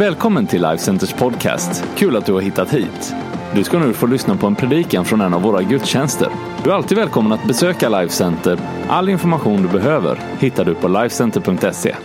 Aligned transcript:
Välkommen 0.00 0.46
till 0.46 0.62
Life 0.62 0.78
Centers 0.78 1.12
podcast. 1.12 1.84
Kul 1.96 2.16
att 2.16 2.26
du 2.26 2.32
har 2.32 2.40
hittat 2.40 2.74
hit. 2.74 3.14
Du 3.54 3.64
ska 3.64 3.78
nu 3.78 3.94
få 3.94 4.06
lyssna 4.06 4.36
på 4.36 4.46
en 4.46 4.56
predikan 4.56 5.04
från 5.04 5.20
en 5.20 5.34
av 5.34 5.42
våra 5.42 5.62
gudstjänster. 5.62 6.32
Du 6.64 6.70
är 6.70 6.74
alltid 6.74 6.98
välkommen 6.98 7.32
att 7.32 7.46
besöka 7.46 7.88
Life 7.88 8.14
Center. 8.14 8.60
All 8.88 9.08
information 9.08 9.62
du 9.62 9.68
behöver 9.68 10.16
hittar 10.16 10.64
du 10.64 10.74
på 10.74 10.88
lifecenter.se. 10.88 11.96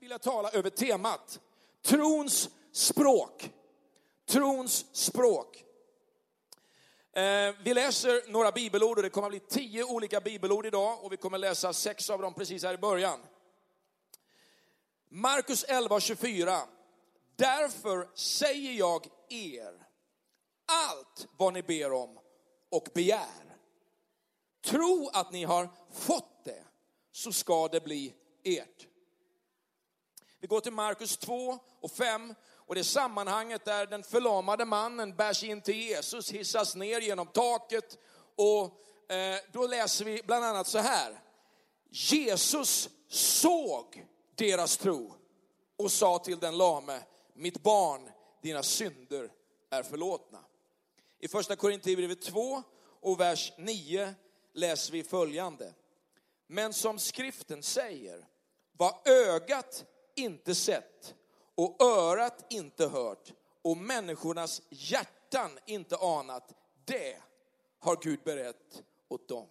Jag 0.00 0.08
vill 0.08 0.18
tala 0.18 0.50
över 0.50 0.70
temat 0.70 1.40
trons 1.86 2.48
språk. 2.72 3.50
Trons 4.30 4.86
språk. 4.92 5.64
Eh, 7.16 7.22
vi 7.64 7.74
läser 7.74 8.32
några 8.32 8.50
bibelord 8.50 8.96
och 8.96 9.02
det 9.02 9.10
kommer 9.10 9.26
att 9.26 9.32
bli 9.32 9.40
tio 9.40 9.84
olika 9.84 10.20
bibelord 10.20 10.66
idag 10.66 10.98
och 11.02 11.12
vi 11.12 11.16
kommer 11.16 11.38
läsa 11.38 11.72
sex 11.72 12.10
av 12.10 12.22
dem 12.22 12.34
precis 12.34 12.64
här 12.64 12.74
i 12.74 12.78
början. 12.78 13.18
Markus 15.16 15.64
11 15.64 16.00
24. 16.00 16.60
Därför 17.36 18.08
säger 18.14 18.72
jag 18.72 19.06
er 19.28 19.86
allt 20.66 21.26
vad 21.36 21.52
ni 21.52 21.62
ber 21.62 21.92
om 21.92 22.18
och 22.70 22.88
begär. 22.94 23.56
Tro 24.64 25.10
att 25.12 25.32
ni 25.32 25.44
har 25.44 25.68
fått 25.92 26.44
det 26.44 26.64
så 27.12 27.32
ska 27.32 27.68
det 27.68 27.80
bli 27.80 28.14
ert. 28.44 28.86
Vi 30.40 30.46
går 30.46 30.60
till 30.60 30.72
Markus 30.72 31.16
2 31.16 31.58
och 31.80 31.90
5 31.90 32.34
och 32.54 32.74
det 32.74 32.80
är 32.80 32.82
sammanhanget 32.82 33.64
där 33.64 33.86
den 33.86 34.02
förlamade 34.02 34.64
mannen 34.64 35.16
bärs 35.16 35.44
in 35.44 35.60
till 35.60 35.76
Jesus, 35.76 36.30
hissas 36.30 36.74
ner 36.74 37.00
genom 37.00 37.26
taket 37.26 37.98
och 38.36 38.64
eh, 39.12 39.38
då 39.52 39.66
läser 39.66 40.04
vi 40.04 40.22
bland 40.22 40.44
annat 40.44 40.66
så 40.66 40.78
här. 40.78 41.20
Jesus 41.90 42.88
såg 43.08 44.06
deras 44.36 44.76
tro 44.76 45.14
och 45.76 45.92
sa 45.92 46.18
till 46.18 46.38
den 46.38 46.56
lame, 46.56 47.02
mitt 47.34 47.62
barn, 47.62 48.10
dina 48.42 48.62
synder 48.62 49.32
är 49.70 49.82
förlåtna. 49.82 50.44
I 51.18 51.28
första 51.28 51.56
Korinthierbrevet 51.56 52.22
2 52.22 52.62
och 53.00 53.20
vers 53.20 53.52
9 53.58 54.14
läser 54.52 54.92
vi 54.92 55.04
följande. 55.04 55.74
Men 56.46 56.72
som 56.72 56.98
skriften 56.98 57.62
säger, 57.62 58.26
vad 58.72 59.08
ögat 59.08 59.84
inte 60.14 60.54
sett 60.54 61.14
och 61.54 61.82
örat 61.82 62.46
inte 62.52 62.86
hört 62.86 63.32
och 63.62 63.76
människornas 63.76 64.62
hjärtan 64.70 65.58
inte 65.66 65.96
anat, 65.96 66.54
det 66.84 67.22
har 67.78 67.98
Gud 68.02 68.20
berett 68.24 68.82
åt 69.08 69.28
dem 69.28 69.48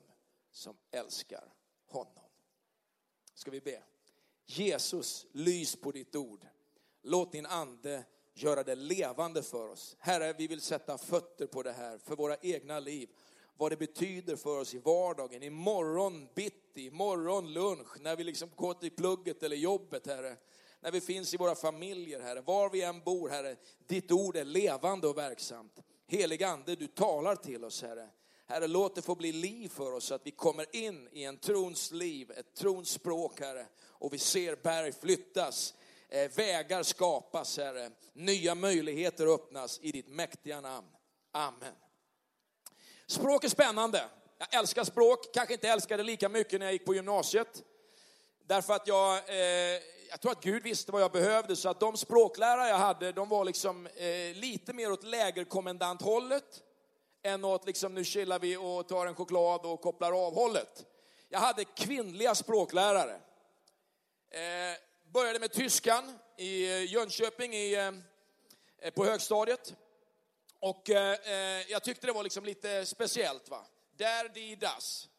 som 0.51 0.77
älskar 0.91 1.53
honom. 1.87 2.23
Ska 3.33 3.51
vi 3.51 3.61
be? 3.61 3.83
Jesus, 4.45 5.25
lys 5.31 5.75
på 5.75 5.91
ditt 5.91 6.15
ord. 6.15 6.45
Låt 7.01 7.31
din 7.31 7.45
ande 7.45 8.03
göra 8.33 8.63
det 8.63 8.75
levande 8.75 9.43
för 9.43 9.69
oss. 9.69 9.95
Herre, 9.99 10.33
vi 10.37 10.47
vill 10.47 10.61
sätta 10.61 10.97
fötter 10.97 11.47
på 11.47 11.63
det 11.63 11.71
här 11.71 11.97
för 11.97 12.15
våra 12.15 12.37
egna 12.41 12.79
liv. 12.79 13.09
Vad 13.57 13.71
det 13.71 13.77
betyder 13.77 14.35
för 14.35 14.59
oss 14.59 14.73
i 14.73 14.79
vardagen, 14.79 15.43
i 15.43 15.49
morgon 15.49 16.27
bitti, 16.35 16.91
morgon 16.91 17.53
lunch, 17.53 17.99
när 17.99 18.15
vi 18.15 18.23
liksom 18.23 18.49
går 18.55 18.73
till 18.73 18.91
plugget 18.91 19.43
eller 19.43 19.55
jobbet, 19.55 20.07
Herre. 20.07 20.37
När 20.81 20.91
vi 20.91 21.01
finns 21.01 21.33
i 21.33 21.37
våra 21.37 21.55
familjer, 21.55 22.19
Herre. 22.19 22.41
Var 22.41 22.69
vi 22.69 22.81
än 22.81 22.99
bor, 22.99 23.29
Herre. 23.29 23.55
Ditt 23.87 24.11
ord 24.11 24.35
är 24.35 24.45
levande 24.45 25.07
och 25.07 25.17
verksamt. 25.17 25.79
Helig 26.07 26.43
Ande, 26.43 26.75
du 26.75 26.87
talar 26.87 27.35
till 27.35 27.65
oss, 27.65 27.81
Herre. 27.81 28.09
Herre, 28.45 28.67
låt 28.67 28.95
det 28.95 29.01
få 29.01 29.15
bli 29.15 29.31
liv 29.31 29.69
för 29.69 29.93
oss 29.93 30.05
så 30.05 30.15
att 30.15 30.27
vi 30.27 30.31
kommer 30.31 30.75
in 30.75 31.09
i 31.11 31.23
en 31.23 31.37
trons 31.37 31.91
liv, 31.91 32.31
ett 32.31 32.55
trons 32.55 32.89
språk, 32.89 33.39
Herre. 33.39 33.65
Och 33.87 34.13
vi 34.13 34.17
ser 34.17 34.55
berg 34.55 34.91
flyttas, 34.91 35.73
eh, 36.09 36.31
vägar 36.31 36.83
skapas, 36.83 37.57
Herre. 37.57 37.89
Nya 38.13 38.55
möjligheter 38.55 39.27
öppnas 39.27 39.79
i 39.81 39.91
ditt 39.91 40.07
mäktiga 40.07 40.61
namn. 40.61 40.87
Amen. 41.31 41.73
Språk 43.07 43.43
är 43.43 43.49
spännande. 43.49 44.05
Jag 44.37 44.59
älskar 44.59 44.83
språk, 44.83 45.33
kanske 45.33 45.53
inte 45.53 45.69
älskade 45.69 46.03
lika 46.03 46.29
mycket 46.29 46.59
när 46.59 46.65
jag 46.65 46.73
gick 46.73 46.85
på 46.85 46.95
gymnasiet. 46.95 47.63
Därför 48.47 48.73
att 48.73 48.87
jag, 48.87 49.29
eh, 49.29 49.81
jag 50.09 50.21
tror 50.21 50.31
att 50.31 50.43
Gud 50.43 50.63
visste 50.63 50.91
vad 50.91 51.01
jag 51.01 51.11
behövde, 51.11 51.55
så 51.55 51.69
att 51.69 51.79
de 51.79 51.97
språklärare 51.97 52.69
jag 52.69 52.77
hade, 52.77 53.11
de 53.11 53.29
var 53.29 53.45
liksom 53.45 53.87
eh, 53.87 54.35
lite 54.35 54.73
mer 54.73 54.91
åt 54.91 55.03
lägerkommendanthållet 55.03 56.63
än 57.23 57.45
åt 57.45 57.65
liksom 57.65 57.93
nu 57.93 58.03
chillar 58.03 58.39
vi 58.39 58.57
och 58.57 58.87
tar 58.87 59.05
en 59.05 59.15
choklad 59.15 59.65
och 59.65 59.81
kopplar 59.81 60.25
av 60.27 60.33
hållet. 60.33 60.85
Jag 61.29 61.39
hade 61.39 61.65
kvinnliga 61.65 62.35
språklärare. 62.35 63.21
Eh, 64.29 64.77
började 65.03 65.39
med 65.39 65.51
tyskan 65.51 66.19
i 66.37 66.69
eh, 66.69 66.91
Jönköping 66.93 67.53
i, 67.53 67.73
eh, 67.73 67.91
eh, 68.77 68.93
på 68.93 69.05
högstadiet. 69.05 69.75
Och 70.59 70.89
eh, 70.89 71.13
eh, 71.13 71.71
jag 71.71 71.83
tyckte 71.83 72.07
det 72.07 72.13
var 72.13 72.23
liksom 72.23 72.45
lite 72.45 72.85
speciellt. 72.85 73.49
va. 73.49 73.65
Där, 73.97 74.29
di, 74.29 74.55
das. 74.55 75.09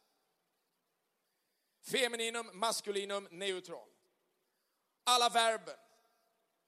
Femininum, 1.83 2.51
maskulinum, 2.53 3.29
neutral. 3.31 3.89
Alla 5.05 5.29
verben, 5.29 5.77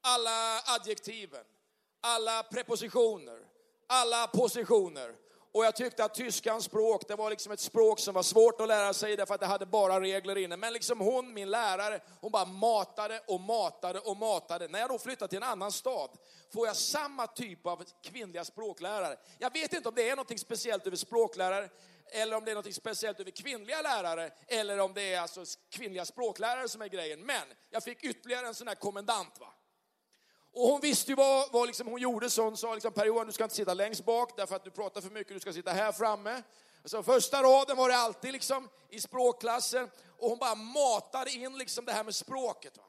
alla 0.01 0.61
adjektiven, 0.65 1.45
alla 2.01 2.43
prepositioner, 2.43 3.45
alla 3.87 4.27
positioner. 4.27 5.15
Och 5.57 5.65
jag 5.65 5.75
tyckte 5.75 6.03
att 6.03 6.13
tyskans 6.13 6.63
språk, 6.63 7.07
det 7.07 7.15
var 7.15 7.29
liksom 7.29 7.51
ett 7.51 7.59
språk 7.59 7.99
som 7.99 8.13
var 8.13 8.23
svårt 8.23 8.61
att 8.61 8.67
lära 8.67 8.93
sig 8.93 9.15
därför 9.15 9.33
att 9.33 9.39
det 9.39 9.45
hade 9.45 9.65
bara 9.65 10.01
regler 10.01 10.37
inne. 10.37 10.57
Men 10.57 10.73
liksom 10.73 10.99
hon, 10.99 11.33
min 11.33 11.49
lärare, 11.49 11.99
hon 12.21 12.31
bara 12.31 12.45
matade 12.45 13.21
och 13.27 13.41
matade 13.41 13.99
och 13.99 14.17
matade. 14.17 14.67
När 14.67 14.79
jag 14.79 14.89
då 14.89 14.99
flyttade 14.99 15.29
till 15.29 15.37
en 15.37 15.43
annan 15.43 15.71
stad 15.71 16.09
får 16.53 16.67
jag 16.67 16.75
samma 16.75 17.27
typ 17.27 17.67
av 17.67 17.83
kvinnliga 18.03 18.45
språklärare. 18.45 19.17
Jag 19.39 19.53
vet 19.53 19.73
inte 19.73 19.89
om 19.89 19.95
det 19.95 20.09
är 20.09 20.15
något 20.15 20.39
speciellt 20.39 20.87
över 20.87 20.97
språklärare 20.97 21.69
eller 22.11 22.37
om 22.37 22.45
det 22.45 22.51
är 22.51 22.55
något 22.55 22.73
speciellt 22.73 23.19
över 23.19 23.31
kvinnliga 23.31 23.81
lärare 23.81 24.31
eller 24.47 24.79
om 24.79 24.93
det 24.93 25.13
är 25.13 25.21
alltså 25.21 25.43
kvinnliga 25.69 26.05
språklärare 26.05 26.69
som 26.69 26.81
är 26.81 26.87
grejen. 26.87 27.19
Men 27.19 27.43
jag 27.69 27.83
fick 27.83 28.03
ytterligare 28.03 28.47
en 28.47 28.55
sån 28.55 28.67
här 28.67 28.75
kommendant. 28.75 29.39
Va? 29.39 29.53
Och 30.53 30.67
hon 30.67 30.81
visste 30.81 31.11
ju 31.11 31.15
vad, 31.15 31.51
vad 31.51 31.67
liksom 31.67 31.87
hon 31.87 32.01
gjorde, 32.01 32.29
så 32.29 32.43
hon 32.43 32.57
sa 32.57 32.73
liksom, 32.73 32.93
Per-Johan 32.93 33.27
du 33.27 33.33
ska 33.33 33.43
inte 33.43 33.55
sitta 33.55 33.73
längst 33.73 34.05
bak 34.05 34.37
därför 34.37 34.55
att 34.55 34.63
du 34.63 34.71
pratar 34.71 35.01
för 35.01 35.09
mycket, 35.09 35.33
du 35.33 35.39
ska 35.39 35.53
sitta 35.53 35.71
här 35.71 35.91
framme. 35.91 36.43
Så 36.85 37.03
första 37.03 37.43
raden 37.43 37.77
var 37.77 37.89
det 37.89 37.97
alltid 37.97 38.33
liksom 38.33 38.69
i 38.89 38.99
språkklassen 39.01 39.89
och 40.17 40.29
hon 40.29 40.37
bara 40.37 40.55
matade 40.55 41.31
in 41.31 41.57
liksom 41.57 41.85
det 41.85 41.91
här 41.91 42.03
med 42.03 42.15
språket. 42.15 42.77
Va? 42.77 42.83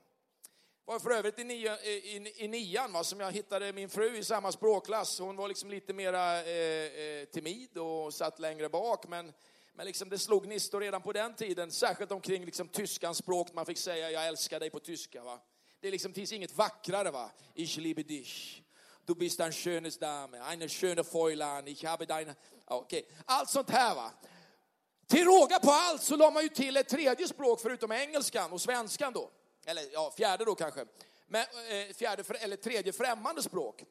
Det 0.89 0.93
var 0.93 0.99
för 0.99 1.11
övrigt 1.11 1.39
i, 1.39 1.45
nia, 1.45 1.81
i, 1.81 2.33
i 2.37 2.49
nian 2.49 2.93
va, 2.93 3.05
som 3.05 3.21
jag 3.21 3.33
hittade 3.33 3.73
min 3.73 3.89
fru 3.89 4.17
i 4.17 4.25
samma 4.25 4.53
språkklass. 4.53 5.19
Hon 5.19 5.37
var 5.37 5.49
liksom 5.49 5.71
lite 5.71 5.93
mera 5.93 6.43
eh, 6.43 7.03
eh 7.03 7.25
timid 7.25 7.79
och 7.79 8.15
satt 8.15 8.39
längre 8.39 8.69
bak. 8.69 9.09
Men, 9.09 9.33
men 9.75 9.87
liksom 9.87 10.09
det 10.09 10.19
slog 10.19 10.47
nistor 10.47 10.81
redan 10.81 11.03
på 11.03 11.13
den 11.13 11.35
tiden, 11.35 11.71
särskilt 11.71 12.13
omkring 12.13 12.45
liksom 12.45 12.69
tyskans 12.69 13.19
språk. 13.19 13.53
Man 13.53 13.67
fick 13.67 13.79
säga 13.79 14.11
jag 14.11 14.27
älskar 14.27 14.61
dig 14.61 14.71
på 14.71 14.81
tyska. 14.81 15.23
Va? 15.23 15.41
Det 15.81 15.91
liksom 15.91 16.15
finns 16.15 16.33
inget 16.33 16.53
vackrare 16.53 17.11
va. 17.11 17.31
Ich 17.55 17.77
liebe 17.77 18.03
dich. 18.03 18.63
Du 19.07 19.15
bist 19.15 19.41
ein 19.41 19.53
schönes 19.53 19.99
Dame, 19.99 20.43
eine 20.43 20.69
schöne 20.69 21.05
Fräulein, 21.05 21.67
ich 21.67 21.85
habe 21.85 22.07
deine... 22.07 22.37
Okay. 22.67 23.05
Allt 23.27 23.51
sånt 23.51 23.71
här 23.71 23.95
va. 23.95 24.13
Till 25.07 25.25
råga 25.25 25.59
på 25.59 25.71
allt 25.71 26.03
så 26.03 26.17
la 26.17 26.31
man 26.31 26.43
ju 26.43 26.49
till 26.49 26.77
ett 26.77 26.89
tredje 26.89 27.29
språk 27.29 27.61
förutom 27.61 27.93
engelskan 27.93 28.53
och 28.53 28.61
svenskan 28.61 29.13
då. 29.13 29.31
Eller 29.67 29.85
ja, 29.93 30.13
fjärde 30.17 30.45
då 30.45 30.55
kanske. 30.55 30.85
Men, 31.27 31.43
eh, 31.43 31.95
fjärde 31.95 32.23
eller 32.41 32.57
tredje 32.57 32.93
främmande 32.93 33.43
språk. 33.43 33.85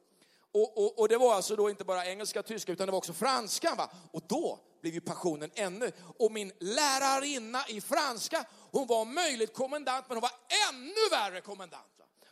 Och, 0.51 0.77
och, 0.77 0.99
och, 0.99 1.07
det 1.07 1.17
var 1.17 1.35
alltså 1.35 1.55
då 1.55 1.69
inte 1.69 1.83
bara 1.83 2.05
engelska, 2.05 2.43
tyska, 2.43 2.71
utan 2.71 2.87
det 2.87 2.91
var 2.91 2.97
också 2.97 3.13
franska. 3.13 3.75
Va? 3.75 3.89
Och 4.11 4.23
då 4.27 4.59
blev 4.81 4.93
ju 4.93 5.01
passionen 5.01 5.51
ännu. 5.55 5.91
Och 6.17 6.31
min 6.31 6.51
lärarinna 6.59 7.67
i 7.67 7.81
franska, 7.81 8.45
hon 8.77 8.87
var 8.87 9.01
om 9.01 9.13
möjligt 9.13 9.53
kommendant, 9.53 10.05
men 10.07 10.17
hon 10.17 10.21
var 10.21 10.31
ännu 10.69 11.09
värre 11.11 11.41
kommendant. 11.41 11.83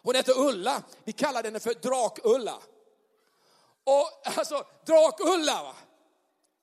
Hon 0.01 0.15
hette 0.15 0.33
Ulla, 0.35 0.83
vi 1.03 1.11
kallade 1.11 1.47
henne 1.47 1.59
för 1.59 1.73
Drak-Ulla. 1.73 2.61
Och 3.83 4.37
alltså, 4.37 4.65
Drak-Ulla 4.85 5.63
va. 5.63 5.75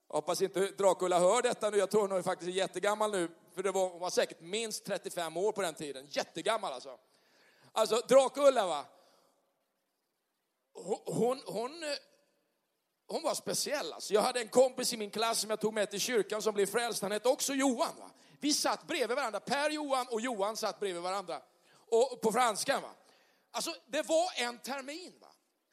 Jag 0.09 0.15
hoppas 0.15 0.43
inte 0.43 0.61
Drak-Ulla 0.61 1.19
hör 1.19 1.43
detta 1.43 1.71
nu, 1.71 1.79
jag 1.79 1.91
tror 1.91 2.01
hon 2.09 2.19
är 2.19 2.23
faktiskt 2.23 2.51
jättegammal 2.51 3.11
nu. 3.11 3.29
För 3.55 3.63
det 3.63 3.71
var, 3.71 3.89
hon 3.89 4.01
var 4.01 4.11
säkert 4.11 4.41
minst 4.41 4.85
35 4.85 5.37
år 5.37 5.53
på 5.53 5.63
den 5.63 5.75
tiden, 5.75 6.07
jättegammal 6.11 6.73
alltså. 6.73 6.99
Alltså 7.73 7.97
Drak-Ulla 7.97 8.67
va. 8.67 8.85
Hon, 11.05 11.41
hon, 11.47 11.83
eh, 11.83 11.89
hon 13.07 13.23
var 13.23 13.35
speciell. 13.35 13.93
Alltså. 13.93 14.15
Jag 14.15 14.23
hade 14.23 14.41
en 14.41 14.49
kompis 14.49 14.93
i 14.93 14.97
min 14.97 15.11
klass 15.11 15.41
som 15.41 15.51
jag 15.51 15.61
tog 15.61 15.75
med 15.75 15.91
till 15.91 16.01
kyrkan 16.01 16.43
som 16.43 16.55
blev 16.55 16.67
frälst. 16.67 17.03
Han 17.03 17.13
hette 17.13 17.29
också 17.29 17.53
Johan. 17.53 17.97
Va? 17.99 18.11
Vi 18.43 18.55
satt 18.55 18.87
bredvid 18.87 19.17
varandra. 19.17 19.41
Per 19.41 19.71
Johan 19.71 20.07
och 20.09 20.21
Johan 20.21 20.57
satt 20.57 20.81
bredvid 20.81 21.03
varandra. 21.03 21.43
Och, 21.73 22.21
på 22.21 22.33
franskan. 22.33 22.83
Va? 22.83 22.95
Alltså, 23.51 23.75
det 23.87 24.03
var 24.03 24.33
en 24.37 24.59
termin 24.59 25.19
va? 25.21 25.29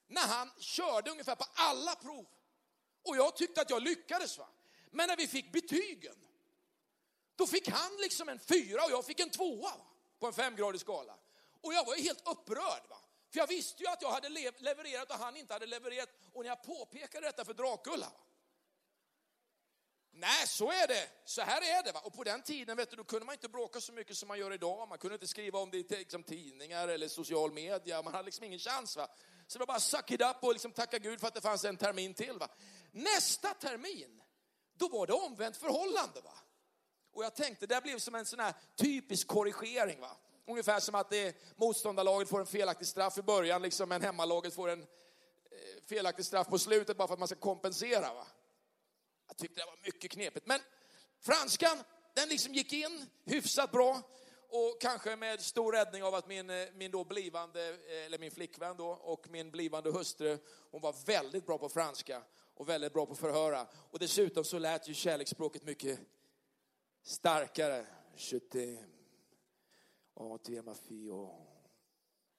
när 0.08 0.22
han 0.22 0.52
körde 0.60 1.12
ungefär 1.12 1.36
på 1.36 1.46
alla 1.54 1.96
prov. 1.96 2.26
Och 3.08 3.16
jag 3.16 3.36
tyckte 3.36 3.62
att 3.62 3.70
jag 3.70 3.84
lyckades. 3.84 4.38
Va? 4.38 4.48
Men 4.92 5.08
när 5.08 5.18
vi 5.18 5.28
fick 5.28 5.52
betygen, 5.52 6.16
då 7.36 7.48
fick 7.48 7.70
han 7.70 7.98
liksom 8.02 8.30
en 8.30 8.40
fyra 8.40 8.84
och 8.86 8.92
jag 8.92 9.06
fick 9.06 9.20
en 9.20 9.30
tvåa. 9.30 9.72
Va? 9.78 9.86
på 10.20 10.28
en 10.28 10.34
femgradig 10.34 10.82
skala. 10.82 11.16
Och 11.62 11.74
jag 11.74 11.86
var 11.86 11.96
ju 11.96 12.02
helt 12.02 12.28
upprörd. 12.28 12.84
Va? 12.90 12.98
För 13.32 13.40
jag 13.40 13.48
visste 13.48 13.84
ju 13.84 13.90
att 13.90 14.02
jag 14.02 14.12
hade 14.12 14.30
levererat 14.60 15.10
och 15.12 15.18
han 15.18 15.38
inte 15.38 15.54
hade 15.54 15.66
levererat. 15.66 16.10
Och 16.34 16.44
när 16.44 16.50
jag 16.50 16.64
påpekade 16.64 17.28
detta 17.28 17.46
för 17.46 17.54
Drakulla. 17.54 18.12
Nej, 20.20 20.48
så 20.48 20.72
är 20.72 20.88
det. 20.88 21.10
Så 21.26 21.42
här 21.42 21.80
är 21.80 21.84
det. 21.84 21.92
Va? 21.92 22.00
Och 22.04 22.14
på 22.14 22.24
den 22.24 22.42
tiden 22.42 22.78
vet 22.78 22.90
du, 22.90 22.96
då 22.96 23.04
kunde 23.04 23.26
man 23.26 23.34
inte 23.34 23.50
bråka 23.50 23.82
så 23.82 23.94
mycket 23.94 24.18
som 24.18 24.28
man 24.28 24.40
gör 24.40 24.54
idag. 24.54 24.90
Man 24.90 24.98
kunde 24.98 25.16
inte 25.16 25.28
skriva 25.28 25.60
om 25.60 25.72
det 25.72 25.78
i 25.78 25.86
liksom, 25.90 26.24
tidningar 26.24 26.88
eller 26.88 27.08
social 27.08 27.52
media. 27.52 28.02
Man 28.02 28.14
hade 28.14 28.26
liksom 28.26 28.44
ingen 28.44 28.60
chans. 28.60 28.98
Va? 28.98 29.08
Så 29.48 29.58
det 29.58 29.60
var 29.60 29.68
bara 29.68 29.80
suck 29.80 30.12
it 30.12 30.22
up 30.22 30.38
och 30.42 30.54
liksom 30.54 30.72
tacka 30.72 31.00
Gud 31.00 31.20
för 31.20 31.28
att 31.28 31.34
det 31.34 31.42
fanns 31.42 31.66
en 31.66 31.78
termin 31.78 32.14
till. 32.14 32.38
Va? 32.38 32.48
Nästa 32.92 33.54
termin, 33.54 34.22
då 34.74 34.88
var 34.88 35.08
det 35.08 35.14
omvänt 35.14 35.58
förhållande. 35.58 36.22
Va? 36.22 36.34
Och 37.14 37.24
jag 37.24 37.36
tänkte, 37.36 37.68
det 37.68 37.82
blev 37.84 38.00
som 38.00 38.16
en 38.16 38.26
sån 38.26 38.40
här 38.40 38.54
typisk 38.76 39.28
korrigering. 39.28 40.00
Va? 40.00 40.18
Ungefär 40.48 40.80
som 40.80 40.96
att 40.96 41.10
det 41.10 41.36
motståndarlaget 41.56 42.30
får 42.30 42.40
en 42.40 42.46
felaktig 42.46 42.88
straff 42.88 43.18
i 43.18 43.22
början, 43.22 43.62
liksom, 43.62 43.90
men 43.90 44.02
hemmalaget 44.02 44.54
får 44.54 44.70
en 44.70 44.82
eh, 44.82 44.88
felaktig 45.90 46.26
straff 46.26 46.48
på 46.48 46.60
slutet 46.60 46.98
bara 46.98 47.08
för 47.08 47.14
att 47.14 47.20
man 47.20 47.28
ska 47.28 47.38
kompensera. 47.38 48.14
Va? 48.14 48.28
Tyckte 49.40 49.62
det 49.62 49.66
var 49.66 49.80
mycket 49.86 50.12
knepigt. 50.12 50.46
Men 50.48 50.60
franskan, 51.20 51.84
den 52.14 52.30
liksom 52.30 52.54
gick 52.54 52.74
in 52.74 53.06
hyfsat 53.26 53.72
bra. 53.72 54.02
Och 54.52 54.82
kanske 54.82 55.16
med 55.16 55.42
stor 55.42 55.72
räddning 55.72 56.04
av 56.04 56.16
att 56.16 56.28
min, 56.28 56.50
eh, 56.50 56.68
min 56.74 56.92
då 56.92 57.04
blivande, 57.04 57.70
eh, 57.70 58.06
eller 58.06 58.20
min 58.20 58.32
flickvän 58.32 58.78
då, 58.78 58.88
och 58.88 59.30
min 59.30 59.52
blivande 59.52 59.92
hustru, 59.92 60.38
hon 60.72 60.82
var 60.82 60.96
väldigt 61.06 61.46
bra 61.46 61.58
på 61.58 61.70
franska 61.70 62.24
och 62.54 62.70
väldigt 62.70 62.94
bra 62.94 63.06
på 63.06 63.16
förhöra. 63.16 63.68
Och 63.92 64.00
dessutom 64.00 64.44
så 64.44 64.60
lät 64.60 64.88
ju 64.88 64.94
kärleksspråket 64.94 65.64
mycket 65.64 66.00
starkare. 67.04 67.86
Je 68.16 68.40
t'aime. 68.40 68.86
Oh, 70.14 71.30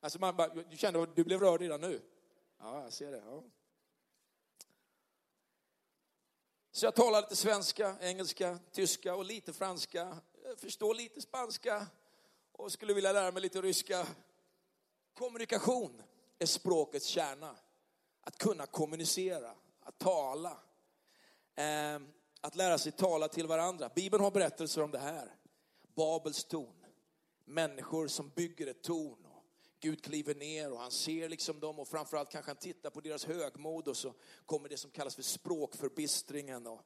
Alltså 0.01 0.19
man 0.19 0.37
bara, 0.37 0.49
du 0.49 0.77
kände 0.77 1.03
att 1.03 1.17
du 1.17 1.25
blev 1.25 1.41
rörd 1.41 1.61
redan 1.61 1.81
nu? 1.81 2.01
Ja, 2.59 2.83
jag 2.83 2.93
ser 2.93 3.11
det. 3.11 3.23
Ja. 3.27 3.43
Så 6.73 6.87
jag 6.87 6.95
talar 6.95 7.21
lite 7.21 7.37
svenska, 7.37 7.97
engelska, 8.01 8.59
tyska 8.73 9.15
och 9.15 9.25
lite 9.25 9.53
franska. 9.53 10.17
Jag 10.45 10.59
förstår 10.59 10.95
lite 10.95 11.21
spanska 11.21 11.87
och 12.53 12.73
skulle 12.73 12.95
vilja 12.95 13.13
lära 13.13 13.33
mig 13.33 13.43
lite 13.43 13.61
ryska. 13.61 14.07
Kommunikation 15.15 16.03
är 16.39 16.47
språkets 16.47 17.07
kärna. 17.07 17.57
Att 18.21 18.39
kunna 18.39 18.67
kommunicera, 18.67 19.55
att 19.81 19.99
tala. 19.99 20.59
Ehm, 21.57 22.09
att 22.41 22.57
lära 22.57 22.79
sig 22.79 22.93
tala 22.93 23.29
till 23.29 23.47
varandra. 23.47 23.91
Bibeln 23.95 24.25
har 24.25 24.31
berättelser 24.31 24.83
om 24.83 24.91
det 24.91 24.99
här. 24.99 25.35
Babels 25.95 26.45
torn. 26.45 26.87
Människor 27.45 28.09
som 28.09 28.29
bygger 28.29 28.67
ett 28.67 28.83
torn. 28.83 29.27
Gud 29.81 30.05
kliver 30.05 30.35
ner 30.35 30.73
och 30.73 30.81
han 30.81 30.91
ser 30.91 31.29
liksom 31.29 31.61
dem 31.61 31.79
och 31.79 31.89
framförallt 31.89 32.31
kanske 32.31 32.51
han 32.51 32.57
tittar 32.57 32.91
på 32.91 33.01
deras 33.01 33.25
högmod 33.25 33.89
och 33.89 33.97
så 33.97 34.15
kommer 34.47 34.69
det 34.69 34.77
som 34.77 34.91
kallas 34.91 35.15
för 35.15 35.23
språkförbistringen. 35.23 36.67
Och, 36.67 36.81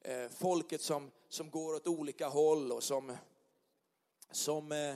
eh, 0.00 0.28
folket 0.28 0.82
som, 0.82 1.10
som 1.28 1.50
går 1.50 1.74
åt 1.74 1.86
olika 1.86 2.28
håll 2.28 2.72
och 2.72 2.82
som, 2.82 3.16
som 4.30 4.72
eh, 4.72 4.90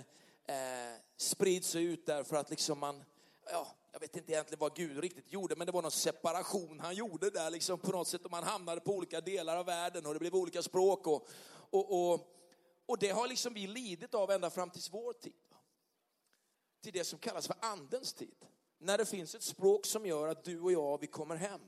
eh, 0.57 0.97
sprids 1.17 1.75
ut 1.75 2.07
där 2.07 2.23
för 2.23 2.37
att 2.37 2.51
liksom 2.51 2.79
man, 2.79 3.05
ja, 3.51 3.67
jag 3.93 4.01
vet 4.01 4.17
inte 4.17 4.33
egentligen 4.33 4.61
vad 4.61 4.77
Gud 4.77 4.99
riktigt 4.99 5.33
gjorde, 5.33 5.57
men 5.57 5.67
det 5.67 5.73
var 5.73 5.83
någon 5.83 5.91
separation 5.91 6.81
han 6.81 6.95
gjorde 6.95 7.31
där 7.31 7.51
liksom 7.51 7.79
på 7.79 7.91
något 7.91 8.09
sätt 8.09 8.25
och 8.25 8.31
man 8.31 8.45
hamnade 8.45 8.81
på 8.81 8.93
olika 8.93 9.21
delar 9.21 9.57
av 9.57 9.67
världen 9.67 10.07
och 10.07 10.13
det 10.13 10.21
blev 10.21 10.35
olika 10.35 10.63
språk 10.63 11.07
och, 11.07 11.29
och, 11.71 12.13
och, 12.13 12.21
och 12.87 12.99
det 12.99 13.11
har 13.11 13.29
liksom 13.29 13.55
vi 13.55 13.67
lidit 13.67 14.15
av 14.15 14.31
ända 14.31 14.51
fram 14.51 14.71
till 14.71 14.83
vår 14.91 15.13
tid. 15.13 15.33
Till 16.83 16.93
det 16.93 17.05
som 17.05 17.19
kallas 17.19 17.47
för 17.47 17.57
andens 17.61 18.13
tid. 18.13 18.47
När 18.79 18.99
det 18.99 19.07
finns 19.07 19.35
ett 19.35 19.43
språk 19.43 19.87
som 19.87 20.07
gör 20.07 20.29
att 20.29 20.45
du 20.45 20.61
och 20.61 20.73
jag, 20.73 21.01
vi 21.01 21.07
kommer 21.07 21.37
hem. 21.37 21.61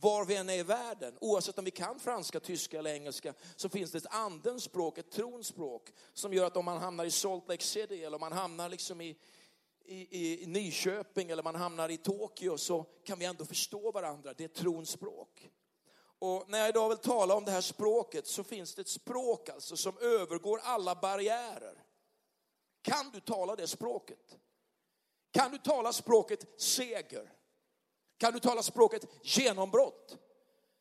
Var 0.00 0.24
vi 0.24 0.36
än 0.36 0.48
är 0.48 0.58
i 0.58 0.62
världen, 0.62 1.18
oavsett 1.20 1.58
om 1.58 1.64
vi 1.64 1.70
kan 1.70 2.00
franska, 2.00 2.40
tyska 2.40 2.78
eller 2.78 2.94
engelska, 2.94 3.34
så 3.56 3.68
finns 3.68 3.92
det 3.92 3.98
ett 3.98 4.06
andens 4.14 4.62
språk, 4.62 4.98
ett 4.98 5.10
trons 5.10 5.46
språk, 5.46 5.92
som 6.12 6.32
gör 6.32 6.44
att 6.44 6.56
om 6.56 6.64
man 6.64 6.78
hamnar 6.78 7.04
i 7.04 7.10
Salt 7.10 7.48
Lake 7.48 7.64
City 7.64 8.04
eller 8.04 8.14
om 8.14 8.20
man 8.20 8.32
hamnar 8.32 8.68
liksom 8.68 9.00
i, 9.00 9.16
i, 9.84 10.42
i 10.42 10.46
Nyköping 10.46 11.30
eller 11.30 11.42
man 11.42 11.54
hamnar 11.54 11.88
i 11.88 11.96
Tokyo 11.96 12.58
så 12.58 12.84
kan 13.04 13.18
vi 13.18 13.24
ändå 13.24 13.44
förstå 13.44 13.92
varandra. 13.92 14.34
Det 14.34 14.44
är 14.44 14.48
trons 14.48 14.90
språk. 14.90 15.50
Och 16.18 16.50
när 16.50 16.58
jag 16.58 16.68
idag 16.68 16.88
vill 16.88 16.98
tala 16.98 17.34
om 17.34 17.44
det 17.44 17.50
här 17.50 17.60
språket 17.60 18.26
så 18.26 18.44
finns 18.44 18.74
det 18.74 18.82
ett 18.82 18.88
språk 18.88 19.48
alltså 19.48 19.76
som 19.76 19.98
övergår 19.98 20.60
alla 20.62 20.94
barriärer. 20.94 21.84
Kan 22.88 23.10
du 23.10 23.20
tala 23.20 23.56
det 23.56 23.66
språket? 23.66 24.38
Kan 25.32 25.50
du 25.50 25.58
tala 25.58 25.92
språket 25.92 26.60
seger? 26.60 27.32
Kan 28.18 28.32
du 28.32 28.40
tala 28.40 28.62
språket 28.62 29.06
genombrott? 29.22 30.18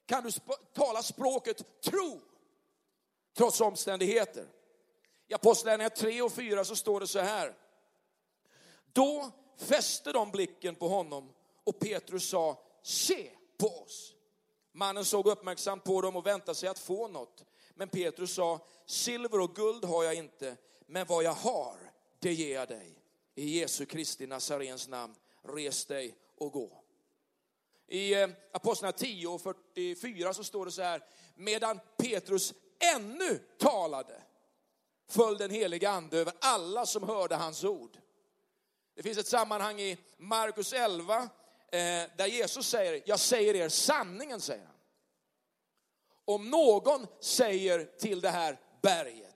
Kan 0.06 0.24
du 0.24 0.32
sp 0.32 0.50
tala 0.74 1.04
språket 1.04 1.82
tro? 1.82 2.22
Trots 3.38 3.62
omständigheter. 3.62 4.48
I 5.28 5.34
Apostlagärningarna 5.34 5.96
3 5.96 6.22
och 6.22 6.32
4 6.32 6.66
så 6.66 6.76
står 6.76 7.00
det 7.00 7.08
så 7.08 7.20
här. 7.20 7.56
Då 8.94 9.32
fäste 9.58 10.12
de 10.12 10.32
blicken 10.32 10.76
på 10.76 10.88
honom 10.88 11.34
och 11.64 11.80
Petrus 11.80 12.30
sa, 12.30 12.64
se 12.84 13.32
på 13.58 13.68
oss. 13.68 14.14
Mannen 14.72 15.06
såg 15.06 15.28
uppmärksamt 15.28 15.84
på 15.84 16.02
dem 16.02 16.16
och 16.16 16.26
väntade 16.26 16.56
sig 16.56 16.70
att 16.70 16.80
få 16.80 17.08
något. 17.08 17.46
Men 17.76 17.90
Petrus 17.90 18.34
sa, 18.36 18.60
silver 18.86 19.40
och 19.40 19.56
guld 19.56 19.86
har 19.86 20.04
jag 20.04 20.16
inte, 20.16 20.58
men 20.86 21.08
vad 21.08 21.24
jag 21.24 21.34
har, 21.34 21.78
det 22.20 22.34
ger 22.34 22.54
jag 22.54 22.68
dig. 22.68 23.04
I 23.36 23.60
Jesu 23.60 23.86
Kristi 23.86 24.28
Nazarens 24.28 24.88
namn, 24.88 25.16
res 25.44 25.86
dig 25.86 26.16
och 26.38 26.52
gå. 26.52 26.84
I 27.88 28.14
eh, 28.14 28.30
Apostlagärningarna 28.52 28.98
10 28.98 29.28
och 29.28 29.42
44 29.42 30.34
så 30.34 30.44
står 30.44 30.66
det 30.66 30.72
så 30.72 30.82
här, 30.82 31.04
medan 31.36 31.80
Petrus 31.98 32.54
ännu 32.96 33.40
talade 33.58 34.22
föll 35.10 35.38
den 35.38 35.52
heliga 35.52 35.90
ande 35.90 36.18
över 36.18 36.34
alla 36.42 36.86
som 36.86 37.04
hörde 37.04 37.36
hans 37.36 37.64
ord. 37.64 37.98
Det 38.96 39.04
finns 39.04 39.18
ett 39.18 39.28
sammanhang 39.28 39.80
i 39.80 39.98
Markus 40.18 40.74
11 40.74 41.16
eh, 41.22 41.30
där 42.18 42.26
Jesus 42.28 42.68
säger, 42.68 43.04
jag 43.06 43.20
säger 43.20 43.56
er 43.56 43.70
sanningen, 43.70 44.42
säger 44.42 44.66
han. 44.66 44.74
Om 46.26 46.50
någon 46.50 47.08
säger 47.20 47.86
till 47.86 48.22
det 48.22 48.30
här 48.30 48.60
berget, 48.82 49.27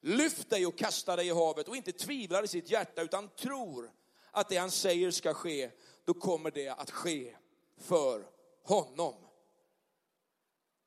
lyft 0.00 0.50
dig 0.50 0.66
och 0.66 0.78
kasta 0.78 1.16
dig 1.16 1.26
i 1.26 1.30
havet 1.30 1.68
och 1.68 1.76
inte 1.76 1.92
tvivlar 1.92 2.44
i 2.44 2.48
sitt 2.48 2.70
hjärta 2.70 3.02
utan 3.02 3.28
tror 3.28 3.90
att 4.30 4.48
det 4.48 4.56
han 4.56 4.70
säger 4.70 5.10
ska 5.10 5.34
ske, 5.34 5.70
då 6.04 6.14
kommer 6.14 6.50
det 6.50 6.68
att 6.68 6.90
ske 6.90 7.36
för 7.80 8.26
honom. 8.64 9.14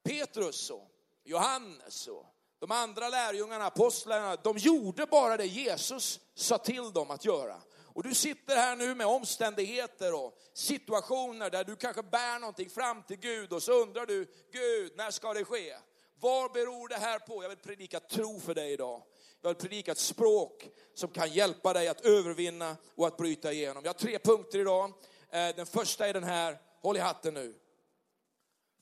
Petrus 0.03 0.69
och 0.69 0.91
Johannes 1.23 2.07
och 2.07 2.25
de 2.59 2.71
andra 2.71 3.09
lärjungarna, 3.09 3.65
apostlarna, 3.65 4.35
de 4.35 4.57
gjorde 4.57 5.05
bara 5.05 5.37
det 5.37 5.45
Jesus 5.45 6.19
sa 6.35 6.57
till 6.57 6.91
dem 6.91 7.11
att 7.11 7.25
göra. 7.25 7.61
Och 7.93 8.03
du 8.03 8.13
sitter 8.13 8.55
här 8.55 8.75
nu 8.75 8.95
med 8.95 9.07
omständigheter 9.07 10.13
och 10.13 10.37
situationer 10.53 11.49
där 11.49 11.63
du 11.63 11.75
kanske 11.75 12.03
bär 12.03 12.39
någonting 12.39 12.69
fram 12.69 13.03
till 13.03 13.17
Gud 13.17 13.53
och 13.53 13.63
så 13.63 13.71
undrar 13.71 14.05
du, 14.05 14.25
Gud, 14.51 14.93
när 14.95 15.11
ska 15.11 15.33
det 15.33 15.45
ske? 15.45 15.75
Vad 16.21 16.51
beror 16.51 16.87
det 16.87 16.95
här 16.95 17.19
på? 17.19 17.43
Jag 17.43 17.49
vill 17.49 17.57
predika 17.57 17.99
tro 17.99 18.39
för 18.39 18.55
dig 18.55 18.73
idag. 18.73 19.03
Jag 19.41 19.49
vill 19.49 19.57
predika 19.57 19.91
ett 19.91 19.97
språk 19.97 20.69
som 20.93 21.09
kan 21.09 21.31
hjälpa 21.31 21.73
dig 21.73 21.87
att 21.87 22.01
övervinna 22.01 22.77
och 22.95 23.07
att 23.07 23.17
bryta 23.17 23.51
igenom. 23.51 23.83
Jag 23.83 23.89
har 23.89 23.99
tre 23.99 24.19
punkter 24.19 24.59
idag. 24.59 24.93
Eh, 25.29 25.55
den 25.55 25.65
första 25.65 26.07
är 26.07 26.13
den 26.13 26.23
här, 26.23 26.57
håll 26.81 26.97
i 26.97 26.99
hatten 26.99 27.33
nu. 27.33 27.55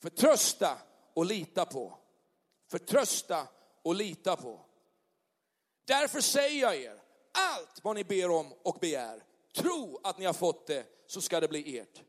Förtrösta 0.02 0.78
och 1.14 1.26
lita 1.26 1.66
på. 1.66 1.98
Förtrösta 2.72 3.48
och 3.82 3.96
lita 3.96 4.36
på. 4.36 4.66
Därför 5.86 6.22
säger 6.22 6.62
jag 6.62 6.76
er, 6.76 7.02
allt 7.32 7.84
vad 7.84 7.96
ni 7.96 8.04
ber 8.04 8.30
om 8.30 8.54
och 8.64 8.78
begär, 8.82 9.24
tro 9.56 10.00
att 10.04 10.18
ni 10.18 10.26
har 10.26 10.34
fått 10.34 10.68
det, 10.68 10.86
så 11.08 11.22
ska 11.22 11.40
det 11.40 11.48
bli 11.48 11.80
ert. 11.80 12.02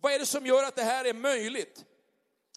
Vad 0.00 0.12
är 0.12 0.18
det 0.18 0.26
som 0.26 0.46
gör 0.46 0.64
att 0.64 0.76
det 0.76 0.82
här 0.82 1.04
är 1.04 1.14
möjligt? 1.14 1.84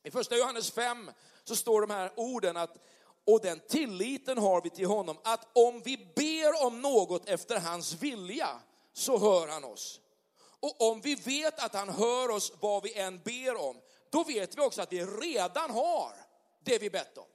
I 0.04 0.12
första 0.12 0.38
Johannes 0.38 0.72
5 0.72 1.12
så 1.48 1.56
står 1.56 1.82
de 1.82 1.90
här 1.90 2.12
orden 2.16 2.58
att 2.58 2.78
och 3.26 3.42
den 3.42 3.60
tilliten 3.60 4.38
har 4.38 4.62
vi 4.62 4.70
till 4.70 4.88
honom 4.88 5.18
att 5.24 5.48
om 5.54 5.82
vi 5.86 5.98
ber 6.16 6.66
om 6.66 6.82
något 6.82 7.30
efter 7.30 7.60
hans 7.60 7.94
vilja 7.94 8.50
så 8.94 9.18
hör 9.18 9.48
han 9.48 9.64
oss. 9.64 10.02
Och 10.60 10.92
om 10.92 11.02
vi 11.02 11.16
vet 11.16 11.64
att 11.64 11.74
han 11.74 11.90
hör 11.90 12.30
oss 12.30 12.54
vad 12.60 12.84
vi 12.84 12.94
än 12.94 13.22
ber 13.26 13.56
om, 13.56 13.82
då 14.10 14.24
vet 14.24 14.58
vi 14.58 14.62
också 14.62 14.82
att 14.82 14.94
vi 14.94 15.06
redan 15.06 15.72
har 15.72 16.14
det 16.64 16.82
vi 16.82 16.90
bett 16.90 17.18
om. 17.18 17.26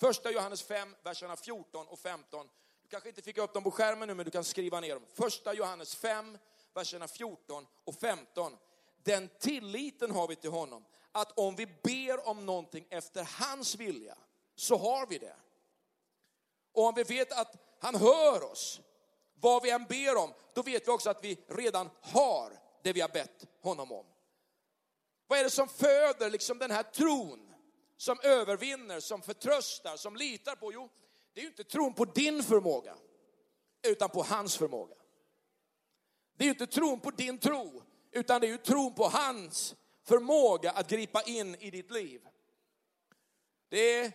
Första 0.00 0.30
Johannes 0.30 0.62
5, 0.62 0.96
verserna 1.02 1.36
14 1.36 1.86
och 1.86 1.98
15. 1.98 2.48
Du 2.82 2.88
kanske 2.88 3.08
inte 3.08 3.22
fick 3.22 3.38
upp 3.38 3.52
dem 3.52 3.62
på 3.62 3.70
skärmen 3.70 4.08
nu, 4.08 4.14
men 4.14 4.24
du 4.24 4.30
kan 4.30 4.44
skriva 4.44 4.80
ner 4.80 4.94
dem. 4.94 5.04
Första 5.14 5.54
Johannes 5.54 5.94
5, 5.94 6.38
verserna 6.74 7.08
14 7.08 7.66
och 7.84 7.94
15. 7.94 8.56
Den 9.02 9.28
tilliten 9.40 10.10
har 10.10 10.28
vi 10.28 10.36
till 10.36 10.50
honom, 10.50 10.84
att 11.16 11.38
om 11.38 11.56
vi 11.56 11.66
ber 11.66 12.28
om 12.28 12.46
någonting 12.46 12.86
efter 12.90 13.28
hans 13.38 13.74
vilja, 13.74 14.18
så 14.54 14.76
har 14.76 15.06
vi 15.06 15.18
det. 15.18 15.36
Och 16.72 16.84
om 16.84 16.94
vi 16.94 17.02
vet 17.02 17.32
att 17.32 17.76
han 17.80 17.94
hör 17.94 18.44
oss, 18.44 18.80
vad 19.34 19.62
vi 19.62 19.70
än 19.70 19.84
ber 19.84 20.16
om, 20.16 20.32
då 20.54 20.62
vet 20.62 20.88
vi 20.88 20.92
också 20.92 21.10
att 21.10 21.24
vi 21.24 21.44
redan 21.48 21.90
har 22.00 22.52
det 22.82 22.92
vi 22.92 23.00
har 23.00 23.08
bett 23.08 23.46
honom 23.62 23.92
om. 23.92 24.06
Vad 25.26 25.38
är 25.38 25.44
det 25.44 25.50
som 25.50 25.68
föder 25.68 26.30
liksom 26.30 26.58
den 26.58 26.70
här 26.70 26.82
tron 26.82 27.54
som 27.96 28.18
övervinner, 28.22 29.00
som 29.00 29.22
förtröstar, 29.22 29.96
som 29.96 30.16
litar 30.16 30.56
på? 30.56 30.72
Jo, 30.72 30.88
det 31.32 31.40
är 31.40 31.42
ju 31.42 31.48
inte 31.48 31.64
tron 31.64 31.94
på 31.94 32.04
din 32.04 32.42
förmåga, 32.42 32.96
utan 33.82 34.08
på 34.08 34.22
hans 34.22 34.56
förmåga. 34.56 34.96
Det 36.36 36.44
är 36.44 36.46
ju 36.46 36.52
inte 36.52 36.66
tron 36.66 37.00
på 37.00 37.10
din 37.10 37.38
tro, 37.38 37.82
utan 38.12 38.40
det 38.40 38.46
är 38.46 38.50
ju 38.50 38.58
tron 38.58 38.94
på 38.94 39.04
hans 39.04 39.74
förmåga 40.06 40.70
att 40.70 40.88
gripa 40.88 41.22
in 41.22 41.56
i 41.60 41.70
ditt 41.70 41.90
liv. 41.90 42.20
Det 43.68 43.94
är, 43.94 44.12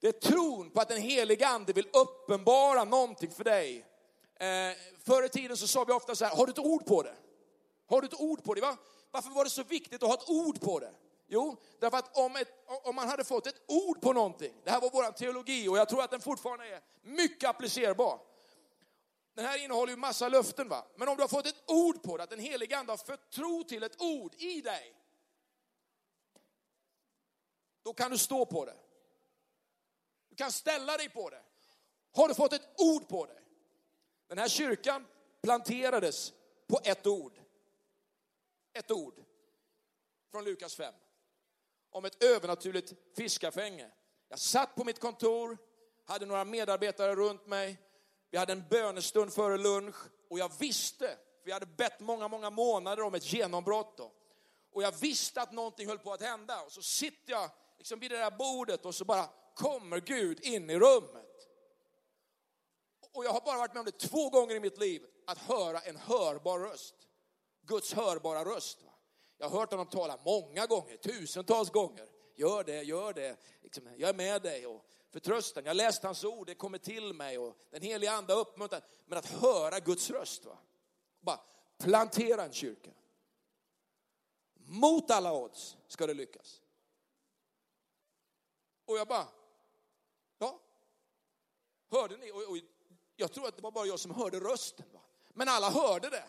det 0.00 0.08
är 0.08 0.12
tron 0.12 0.70
på 0.70 0.80
att 0.80 0.88
den 0.88 1.00
helige 1.00 1.48
ande 1.48 1.72
vill 1.72 1.88
uppenbara 1.92 2.84
någonting 2.84 3.30
för 3.30 3.44
dig. 3.44 3.84
Eh, 4.34 4.76
förr 5.04 5.24
i 5.24 5.28
tiden 5.28 5.56
så 5.56 5.66
sa 5.66 5.84
vi 5.84 5.92
ofta 5.92 6.14
så 6.14 6.24
här, 6.24 6.36
har 6.36 6.46
du 6.46 6.52
ett 6.52 6.58
ord 6.58 6.86
på 6.86 7.02
det? 7.02 7.14
Har 7.86 8.00
du 8.00 8.06
ett 8.06 8.20
ord 8.20 8.44
på 8.44 8.54
det? 8.54 8.60
Va? 8.60 8.76
Varför 9.10 9.30
var 9.30 9.44
det 9.44 9.50
så 9.50 9.62
viktigt 9.62 10.02
att 10.02 10.08
ha 10.08 10.16
ett 10.16 10.28
ord 10.28 10.60
på 10.60 10.78
det? 10.78 10.94
Jo, 11.26 11.56
därför 11.78 11.98
att 11.98 12.16
om, 12.16 12.36
ett, 12.36 12.48
om 12.84 12.94
man 12.94 13.08
hade 13.08 13.24
fått 13.24 13.46
ett 13.46 13.62
ord 13.66 14.00
på 14.00 14.12
någonting, 14.12 14.54
det 14.64 14.70
här 14.70 14.80
var 14.80 14.90
vår 14.92 15.12
teologi 15.12 15.68
och 15.68 15.78
jag 15.78 15.88
tror 15.88 16.02
att 16.02 16.10
den 16.10 16.20
fortfarande 16.20 16.66
är 16.66 16.80
mycket 17.02 17.50
applicerbar. 17.50 18.20
Den 19.38 19.46
här 19.46 19.64
innehåller 19.64 19.92
ju 19.92 19.96
massa 19.96 20.28
löften 20.28 20.68
va, 20.68 20.86
men 20.96 21.08
om 21.08 21.16
du 21.16 21.22
har 21.22 21.28
fått 21.28 21.46
ett 21.46 21.62
ord 21.66 22.02
på 22.02 22.16
det, 22.16 22.22
att 22.22 22.30
den 22.30 22.38
helige 22.38 22.78
ande 22.78 22.92
har 22.92 22.96
fött 22.96 23.30
tro 23.30 23.64
till 23.64 23.82
ett 23.82 24.02
ord 24.02 24.34
i 24.34 24.60
dig, 24.60 24.94
då 27.82 27.92
kan 27.92 28.10
du 28.10 28.18
stå 28.18 28.46
på 28.46 28.64
det. 28.64 28.76
Du 30.28 30.36
kan 30.36 30.52
ställa 30.52 30.96
dig 30.96 31.08
på 31.08 31.30
det. 31.30 31.42
Har 32.12 32.28
du 32.28 32.34
fått 32.34 32.52
ett 32.52 32.68
ord 32.78 33.08
på 33.08 33.26
dig? 33.26 33.42
Den 34.26 34.38
här 34.38 34.48
kyrkan 34.48 35.06
planterades 35.42 36.32
på 36.66 36.80
ett 36.84 37.06
ord. 37.06 37.40
Ett 38.72 38.90
ord 38.90 39.24
från 40.30 40.44
Lukas 40.44 40.74
5 40.74 40.94
om 41.90 42.04
ett 42.04 42.22
övernaturligt 42.22 42.92
fiskafänge. 43.16 43.90
Jag 44.28 44.38
satt 44.38 44.74
på 44.74 44.84
mitt 44.84 45.00
kontor, 45.00 45.58
hade 46.04 46.26
några 46.26 46.44
medarbetare 46.44 47.14
runt 47.14 47.46
mig. 47.46 47.87
Vi 48.30 48.38
hade 48.38 48.52
en 48.52 48.64
bönestund 48.70 49.32
före 49.32 49.58
lunch 49.58 49.96
och 50.30 50.38
jag 50.38 50.52
visste, 50.58 51.06
för 51.08 51.44
vi 51.44 51.52
hade 51.52 51.66
bett 51.66 52.00
många, 52.00 52.28
många 52.28 52.50
månader 52.50 53.02
om 53.02 53.14
ett 53.14 53.32
genombrott. 53.32 53.96
Då. 53.96 54.12
Och 54.72 54.82
jag 54.82 54.92
visste 54.92 55.42
att 55.42 55.52
någonting 55.52 55.88
höll 55.88 55.98
på 55.98 56.12
att 56.12 56.22
hända. 56.22 56.62
Och 56.62 56.72
så 56.72 56.82
sitter 56.82 57.32
jag 57.32 57.50
liksom 57.78 57.98
vid 57.98 58.10
det 58.10 58.18
där 58.18 58.30
bordet 58.30 58.84
och 58.84 58.94
så 58.94 59.04
bara 59.04 59.28
kommer 59.54 60.00
Gud 60.00 60.40
in 60.40 60.70
i 60.70 60.78
rummet. 60.78 61.24
Och 63.12 63.24
jag 63.24 63.32
har 63.32 63.40
bara 63.40 63.58
varit 63.58 63.74
med 63.74 63.80
om 63.80 63.86
det 63.86 63.98
två 63.98 64.30
gånger 64.30 64.54
i 64.54 64.60
mitt 64.60 64.78
liv, 64.78 65.06
att 65.26 65.38
höra 65.38 65.78
en 65.78 65.96
hörbar 65.96 66.58
röst. 66.58 66.94
Guds 67.62 67.92
hörbara 67.92 68.44
röst. 68.44 68.78
Jag 69.38 69.48
har 69.48 69.60
hört 69.60 69.70
honom 69.70 69.86
tala 69.86 70.18
många 70.24 70.66
gånger, 70.66 70.96
tusentals 70.96 71.70
gånger. 71.70 72.06
Gör 72.36 72.64
det, 72.64 72.82
gör 72.82 73.12
det. 73.12 73.36
Liksom, 73.62 73.88
jag 73.96 74.10
är 74.10 74.14
med 74.14 74.42
dig 74.42 74.66
och 74.66 74.84
förtröstan. 75.10 75.64
Jag 75.64 75.70
har 75.70 75.74
läst 75.74 76.02
hans 76.02 76.24
ord, 76.24 76.46
det 76.46 76.54
kommer 76.54 76.78
till 76.78 77.14
mig 77.14 77.38
och 77.38 77.58
den 77.70 77.82
heliga 77.82 78.12
ande 78.12 78.32
uppmuntrar. 78.32 78.82
Men 79.06 79.18
att 79.18 79.26
höra 79.26 79.80
Guds 79.80 80.10
röst, 80.10 80.44
va? 80.44 80.58
bara 81.20 81.40
plantera 81.78 82.44
en 82.44 82.52
kyrka. 82.52 82.90
Mot 84.54 85.10
alla 85.10 85.32
odds 85.32 85.76
ska 85.86 86.06
det 86.06 86.14
lyckas. 86.14 86.62
Och 88.84 88.98
jag 88.98 89.08
bara, 89.08 89.28
ja, 90.38 90.60
hörde 91.90 92.16
ni? 92.16 92.32
Och, 92.32 92.50
och 92.50 92.58
jag 93.16 93.32
tror 93.32 93.48
att 93.48 93.56
det 93.56 93.62
var 93.62 93.70
bara 93.70 93.86
jag 93.86 94.00
som 94.00 94.10
hörde 94.10 94.40
rösten. 94.40 94.86
Va? 94.92 95.00
Men 95.28 95.48
alla 95.48 95.70
hörde 95.70 96.10
det. 96.10 96.24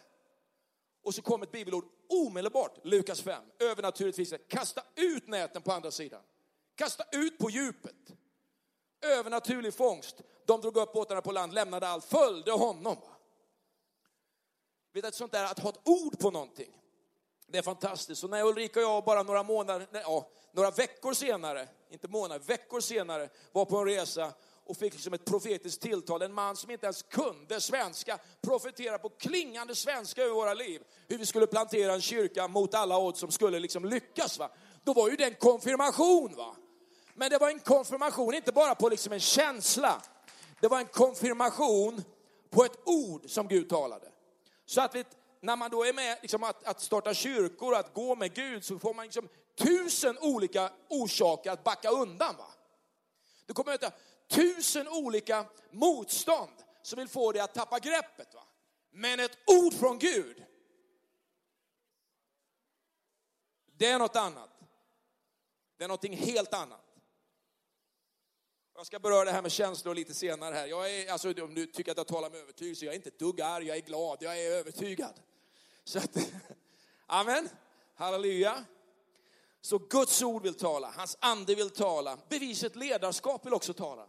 Och 1.01 1.15
så 1.15 1.21
kom 1.21 1.43
ett 1.43 1.51
bibelord 1.51 1.85
omedelbart, 2.09 2.77
Lukas 2.83 3.21
5, 3.21 3.43
övernaturligt 3.59 4.49
kasta 4.49 4.83
ut 4.95 5.27
näten 5.27 5.61
på 5.61 5.71
andra 5.71 5.91
sidan. 5.91 6.21
Kasta 6.75 7.03
ut 7.11 7.37
på 7.37 7.49
djupet. 7.49 8.13
Övernaturlig 9.01 9.73
fångst. 9.73 10.21
De 10.45 10.61
drog 10.61 10.77
upp 10.77 10.93
båtarna 10.93 11.21
på 11.21 11.31
land, 11.31 11.53
lämnade 11.53 11.87
allt, 11.87 12.05
följde 12.05 12.51
honom. 12.51 12.97
Vet 14.93 15.05
att 15.05 15.15
sånt 15.15 15.31
där 15.31 15.45
att 15.45 15.59
ha 15.59 15.69
ett 15.69 15.79
ord 15.83 16.19
på 16.19 16.31
någonting, 16.31 16.81
det 17.47 17.57
är 17.57 17.61
fantastiskt. 17.61 18.21
Så 18.21 18.27
när 18.27 18.43
Ulrika 18.43 18.79
och 18.79 18.85
jag 18.85 19.03
bara 19.03 19.23
några 19.23 19.43
månader, 19.43 19.87
ja, 19.91 20.29
några 20.51 20.71
veckor 20.71 21.13
senare, 21.13 21.67
inte 21.89 22.07
månader, 22.07 22.45
veckor 22.45 22.79
senare 22.79 23.29
var 23.51 23.65
på 23.65 23.77
en 23.77 23.85
resa 23.85 24.33
och 24.65 24.77
fick 24.77 24.93
liksom 24.93 25.13
ett 25.13 25.25
profetiskt 25.25 25.81
tilltal. 25.81 26.21
En 26.21 26.33
man 26.33 26.55
som 26.55 26.71
inte 26.71 26.85
ens 26.85 27.03
kunde 27.03 27.61
svenska 27.61 28.19
profetera 28.41 28.97
på 28.97 29.09
klingande 29.09 29.75
svenska 29.75 30.23
över 30.23 30.33
våra 30.33 30.53
liv. 30.53 30.81
Hur 31.07 31.17
vi 31.17 31.25
skulle 31.25 31.47
plantera 31.47 31.93
en 31.93 32.01
kyrka 32.01 32.47
mot 32.47 32.73
alla 32.73 32.97
odds 32.97 33.19
som 33.19 33.31
skulle 33.31 33.59
liksom 33.59 33.85
lyckas. 33.85 34.39
Va? 34.39 34.49
Då 34.83 34.93
var 34.93 35.09
ju 35.09 35.15
det 35.15 35.25
en 35.25 35.35
konfirmation. 35.35 36.35
Va? 36.35 36.55
Men 37.19 37.29
det 37.29 37.37
var 37.37 37.49
en 37.49 37.59
konfirmation, 37.59 38.33
inte 38.33 38.51
bara 38.51 38.75
på 38.75 38.89
liksom 38.89 39.13
en 39.13 39.19
känsla. 39.19 40.01
Det 40.59 40.67
var 40.67 40.79
en 40.79 40.85
konfirmation 40.85 42.03
på 42.49 42.65
ett 42.65 42.79
ord 42.85 43.29
som 43.29 43.47
Gud 43.47 43.69
talade. 43.69 44.11
Så 44.65 44.81
att 44.81 44.95
vi, 44.95 45.03
när 45.39 45.55
man 45.55 45.71
då 45.71 45.85
är 45.85 45.93
med 45.93 46.17
liksom 46.21 46.43
att, 46.43 46.63
att 46.63 46.81
starta 46.81 47.13
kyrkor, 47.13 47.75
att 47.75 47.93
gå 47.93 48.15
med 48.15 48.33
Gud, 48.33 48.65
så 48.65 48.79
får 48.79 48.93
man 48.93 49.05
liksom 49.05 49.29
tusen 49.55 50.17
olika 50.21 50.71
orsaker 50.89 51.51
att 51.51 51.63
backa 51.63 51.89
undan. 51.89 52.35
Va? 52.37 52.51
Du 53.45 53.53
kommer 53.53 53.73
att 53.73 53.93
tusen 54.27 54.87
olika 54.87 55.45
motstånd 55.71 56.63
som 56.81 56.99
vill 56.99 57.07
få 57.07 57.31
dig 57.31 57.41
att 57.41 57.53
tappa 57.53 57.79
greppet. 57.79 58.33
Va? 58.33 58.43
Men 58.91 59.19
ett 59.19 59.37
ord 59.45 59.73
från 59.73 59.99
Gud, 59.99 60.45
det 63.77 63.85
är 63.85 63.99
något 63.99 64.15
annat. 64.15 64.49
Det 65.77 65.83
är 65.83 65.87
någonting 65.87 66.17
helt 66.17 66.53
annat. 66.53 66.88
Jag 68.79 68.85
ska 68.85 68.99
beröra 68.99 69.25
det 69.25 69.31
här 69.31 69.41
med 69.41 69.51
känslor 69.51 69.95
lite 69.95 70.13
senare 70.13 70.55
här. 70.55 70.67
Jag 70.67 70.93
är, 70.93 71.11
alltså, 71.11 71.43
om 71.43 71.53
du 71.53 71.65
tycker 71.65 71.91
att 71.91 71.97
jag 71.97 72.07
talar 72.07 72.29
med 72.29 72.39
övertygelse, 72.39 72.85
jag 72.85 72.91
är 72.91 72.95
inte 72.95 73.09
dugg 73.09 73.41
arg, 73.41 73.67
jag 73.67 73.77
är 73.77 73.81
glad, 73.81 74.17
jag 74.21 74.39
är 74.39 74.51
övertygad. 74.51 75.13
Så 75.83 75.99
att, 75.99 76.17
amen, 77.07 77.49
halleluja. 77.95 78.65
Så 79.61 79.77
Guds 79.77 80.21
ord 80.21 80.43
vill 80.43 80.53
tala, 80.53 80.93
hans 80.97 81.17
ande 81.21 81.55
vill 81.55 81.69
tala, 81.69 82.17
beviset 82.29 82.75
ledarskap 82.75 83.45
vill 83.45 83.53
också 83.53 83.73
tala. 83.73 84.07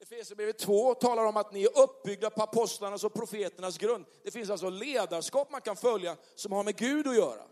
Efesierbrevet 0.00 0.58
2 0.58 0.94
talar 0.94 1.24
om 1.24 1.36
att 1.36 1.52
ni 1.52 1.64
är 1.64 1.78
uppbyggda 1.78 2.30
på 2.30 2.42
apostlarnas 2.42 3.04
och 3.04 3.14
profeternas 3.14 3.78
grund. 3.78 4.04
Det 4.24 4.30
finns 4.30 4.50
alltså 4.50 4.70
ledarskap 4.70 5.50
man 5.50 5.60
kan 5.60 5.76
följa 5.76 6.16
som 6.34 6.52
har 6.52 6.64
med 6.64 6.76
Gud 6.76 7.06
att 7.06 7.16
göra. 7.16 7.42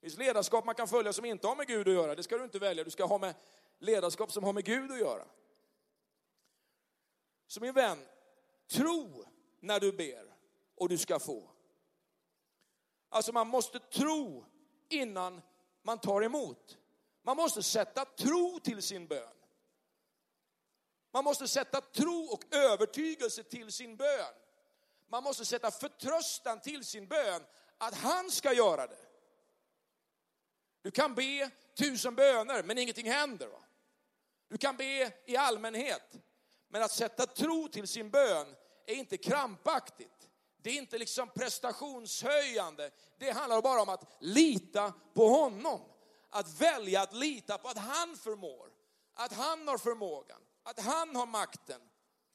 finns 0.00 0.18
ledarskap 0.18 0.64
man 0.64 0.74
kan 0.74 0.88
följa 0.88 1.12
som 1.12 1.24
inte 1.24 1.46
har 1.46 1.56
med 1.56 1.66
Gud 1.66 1.88
att 1.88 1.94
göra. 1.94 2.14
Det 2.14 2.22
ska 2.22 2.38
du 2.38 2.44
inte 2.44 2.58
välja. 2.58 2.84
Du 2.84 2.90
ska 2.90 3.04
ha 3.04 3.18
med 3.18 3.34
ledarskap 3.78 4.32
som 4.32 4.44
har 4.44 4.52
med 4.52 4.64
Gud 4.64 4.92
att 4.92 4.98
göra. 4.98 5.26
Så 7.46 7.60
min 7.60 7.74
vän, 7.74 7.98
tro 8.66 9.24
när 9.60 9.80
du 9.80 9.92
ber 9.92 10.34
och 10.74 10.88
du 10.88 10.98
ska 10.98 11.18
få. 11.18 11.50
Alltså 13.08 13.32
man 13.32 13.48
måste 13.48 13.78
tro 13.78 14.44
innan 14.88 15.42
man 15.82 15.98
tar 15.98 16.22
emot. 16.22 16.78
Man 17.22 17.36
måste 17.36 17.62
sätta 17.62 18.04
tro 18.04 18.60
till 18.62 18.82
sin 18.82 19.06
bön. 19.06 19.34
Man 21.10 21.24
måste 21.24 21.48
sätta 21.48 21.80
tro 21.80 22.24
och 22.24 22.54
övertygelse 22.54 23.42
till 23.42 23.72
sin 23.72 23.96
bön. 23.96 24.34
Man 25.08 25.22
måste 25.22 25.44
sätta 25.44 25.70
förtröstan 25.70 26.60
till 26.60 26.84
sin 26.84 27.06
bön 27.06 27.42
att 27.78 27.94
han 27.94 28.30
ska 28.30 28.52
göra 28.52 28.86
det. 28.86 29.06
Du 30.82 30.90
kan 30.90 31.14
be 31.14 31.50
tusen 31.74 32.14
böner 32.14 32.62
men 32.62 32.78
ingenting 32.78 33.10
händer. 33.10 33.46
Va? 33.46 33.63
Du 34.48 34.58
kan 34.58 34.76
be 34.76 35.12
i 35.26 35.36
allmänhet. 35.36 36.20
Men 36.68 36.82
att 36.82 36.90
sätta 36.90 37.26
tro 37.26 37.68
till 37.68 37.88
sin 37.88 38.10
bön 38.10 38.46
är 38.86 38.94
inte 38.94 39.16
krampaktigt. 39.16 40.28
Det 40.62 40.70
är 40.70 40.74
inte 40.74 40.98
liksom 40.98 41.28
prestationshöjande. 41.28 42.90
Det 43.18 43.30
handlar 43.30 43.62
bara 43.62 43.82
om 43.82 43.88
att 43.88 44.16
lita 44.20 44.92
på 45.14 45.28
honom. 45.28 45.80
Att 46.30 46.60
välja 46.60 47.02
att 47.02 47.12
lita 47.12 47.58
på 47.58 47.68
att 47.68 47.78
han 47.78 48.16
förmår. 48.16 48.70
Att 49.14 49.32
han 49.32 49.68
har 49.68 49.78
förmågan 49.78 50.40
att 50.64 50.80
han 50.80 51.16
har 51.16 51.26
makten 51.26 51.80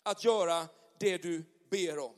att 0.03 0.23
göra 0.23 0.67
det 0.99 1.17
du 1.17 1.43
ber 1.69 1.99
om. 1.99 2.15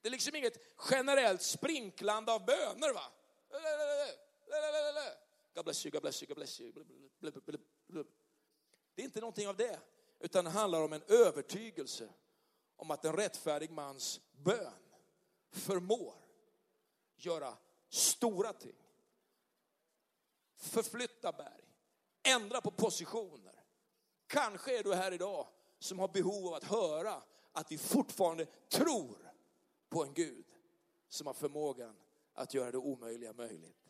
Det 0.00 0.08
är 0.08 0.10
liksom 0.10 0.36
inget 0.36 0.58
generellt 0.90 1.42
sprinklande 1.42 2.32
av 2.32 2.44
böner 2.44 2.94
va? 2.94 3.12
God 5.54 5.64
bless 5.64 5.86
you, 5.86 5.90
God 5.90 6.02
bless 6.02 6.22
you, 6.22 6.28
God 6.28 6.36
bless 6.36 6.60
you. 6.60 6.72
Det 8.94 9.02
är 9.02 9.04
inte 9.04 9.20
någonting 9.20 9.48
av 9.48 9.56
det, 9.56 9.80
utan 10.20 10.44
det 10.44 10.50
handlar 10.50 10.82
om 10.82 10.92
en 10.92 11.02
övertygelse 11.08 12.08
om 12.76 12.90
att 12.90 13.04
en 13.04 13.16
rättfärdig 13.16 13.70
mans 13.70 14.20
bön 14.32 14.72
förmår 15.50 16.14
göra 17.16 17.56
stora 17.88 18.52
ting. 18.52 18.76
Förflytta 20.56 21.32
berg, 21.32 21.64
ändra 22.22 22.60
på 22.60 22.70
positioner, 22.70 23.62
Kanske 24.32 24.78
är 24.78 24.82
du 24.82 24.94
här 24.94 25.12
idag 25.12 25.46
som 25.78 25.98
har 25.98 26.08
behov 26.08 26.46
av 26.46 26.54
att 26.54 26.64
höra 26.64 27.22
att 27.52 27.72
vi 27.72 27.78
fortfarande 27.78 28.46
tror 28.68 29.32
på 29.88 30.04
en 30.04 30.14
Gud 30.14 30.44
som 31.08 31.26
har 31.26 31.34
förmågan 31.34 31.96
att 32.34 32.54
göra 32.54 32.70
det 32.70 32.78
omöjliga 32.78 33.32
möjligt. 33.32 33.81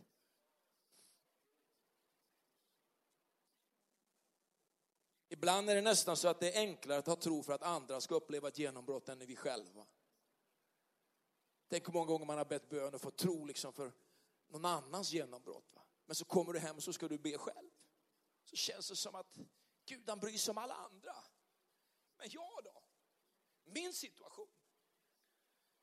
Ibland 5.42 5.70
är 5.70 5.74
det 5.74 5.80
nästan 5.80 6.16
så 6.16 6.28
att 6.28 6.40
det 6.40 6.56
är 6.56 6.60
enklare 6.60 6.98
att 6.98 7.06
ha 7.06 7.16
tro 7.16 7.42
för 7.42 7.52
att 7.52 7.62
andra 7.62 8.00
ska 8.00 8.14
uppleva 8.14 8.48
ett 8.48 8.58
genombrott 8.58 9.08
än 9.08 9.18
vi 9.18 9.36
själva. 9.36 9.86
Tänk 11.68 11.88
hur 11.88 11.92
många 11.92 12.06
gånger 12.06 12.26
man 12.26 12.38
har 12.38 12.44
bett 12.44 12.68
bön 12.68 12.94
och 12.94 13.00
fått 13.00 13.16
tro 13.16 13.44
liksom 13.44 13.72
för 13.72 13.92
någon 14.48 14.64
annans 14.64 15.12
genombrott. 15.12 15.64
Va? 15.74 15.82
Men 16.06 16.14
så 16.14 16.24
kommer 16.24 16.52
du 16.52 16.58
hem 16.58 16.76
och 16.76 16.82
så 16.82 16.92
ska 16.92 17.08
du 17.08 17.18
be 17.18 17.38
själv. 17.38 17.70
Så 18.44 18.56
känns 18.56 18.88
det 18.88 18.96
som 18.96 19.14
att 19.14 19.38
Gud 19.84 20.08
han 20.08 20.20
bryr 20.20 20.38
sig 20.38 20.50
om 20.50 20.58
alla 20.58 20.74
andra. 20.74 21.14
Men 22.16 22.28
jag 22.30 22.64
då? 22.64 22.82
Min 23.64 23.92
situation? 23.92 24.50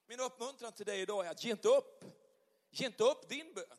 Min 0.06 0.20
uppmuntran 0.20 0.74
till 0.74 0.86
dig 0.86 1.02
idag 1.02 1.26
är 1.26 1.32
att 1.32 1.44
ge 1.44 1.52
inte 1.52 1.68
upp. 1.68 2.04
Ge 2.70 2.86
inte 2.86 3.04
upp 3.04 3.30
din 3.30 3.54
bön. 3.54 3.78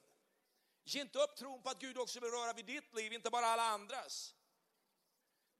Ge 0.85 1.01
inte 1.01 1.19
upp 1.19 1.37
tron 1.37 1.63
på 1.63 1.71
att 1.71 1.81
Gud 1.81 1.99
också 1.99 2.21
vill 2.21 2.31
röra 2.31 2.53
vid 2.53 2.67
ditt 2.67 2.95
liv, 2.95 3.13
inte 3.13 3.31
bara 3.31 3.47
alla 3.47 3.63
andras. 3.63 4.35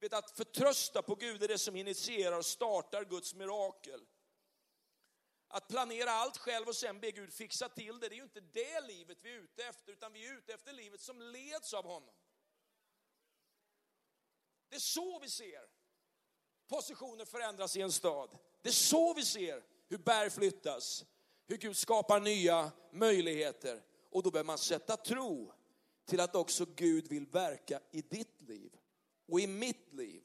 Vet 0.01 0.13
att 0.13 0.31
förtrösta 0.31 1.01
på 1.01 1.15
Gud 1.15 1.43
är 1.43 1.47
det 1.47 1.57
som 1.57 1.75
initierar 1.75 2.37
och 2.37 2.45
startar 2.45 3.05
Guds 3.05 3.33
mirakel. 3.33 4.05
Att 5.47 5.67
planera 5.67 6.11
allt 6.11 6.37
själv 6.37 6.67
och 6.67 6.75
sen 6.75 6.99
be 6.99 7.11
Gud 7.11 7.33
fixa 7.33 7.69
till 7.69 7.99
det, 7.99 8.09
det 8.09 8.15
är 8.15 8.17
ju 8.17 8.23
inte 8.23 8.39
det 8.39 8.81
livet 8.81 9.17
vi 9.21 9.31
är 9.31 9.39
ute 9.39 9.63
efter, 9.63 9.91
utan 9.91 10.13
vi 10.13 10.27
är 10.27 10.37
ute 10.37 10.53
efter 10.53 10.73
livet 10.73 11.01
som 11.01 11.21
leds 11.21 11.73
av 11.73 11.85
honom. 11.85 12.15
Det 14.69 14.75
är 14.75 14.79
så 14.79 15.19
vi 15.19 15.29
ser 15.29 15.69
positioner 16.67 17.25
förändras 17.25 17.75
i 17.75 17.81
en 17.81 17.91
stad. 17.91 18.37
Det 18.61 18.69
är 18.69 18.73
så 18.73 19.13
vi 19.13 19.25
ser 19.25 19.63
hur 19.87 19.97
berg 19.97 20.29
flyttas, 20.29 21.05
hur 21.47 21.57
Gud 21.57 21.77
skapar 21.77 22.19
nya 22.19 22.71
möjligheter. 22.91 23.83
Och 24.09 24.23
då 24.23 24.31
behöver 24.31 24.47
man 24.47 24.57
sätta 24.57 24.97
tro 24.97 25.53
till 26.05 26.19
att 26.19 26.35
också 26.35 26.65
Gud 26.65 27.07
vill 27.07 27.25
verka 27.25 27.81
i 27.91 28.01
ditt 28.01 28.41
liv 28.41 28.80
och 29.31 29.39
i 29.39 29.47
mitt 29.47 29.93
liv. 29.93 30.23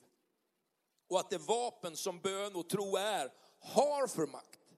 Och 1.09 1.21
att 1.21 1.31
det 1.31 1.39
vapen 1.39 1.97
som 1.97 2.21
bön 2.21 2.57
och 2.57 2.69
tro 2.69 2.97
är, 2.97 3.33
har 3.61 4.07
för 4.07 4.27
makt, 4.27 4.75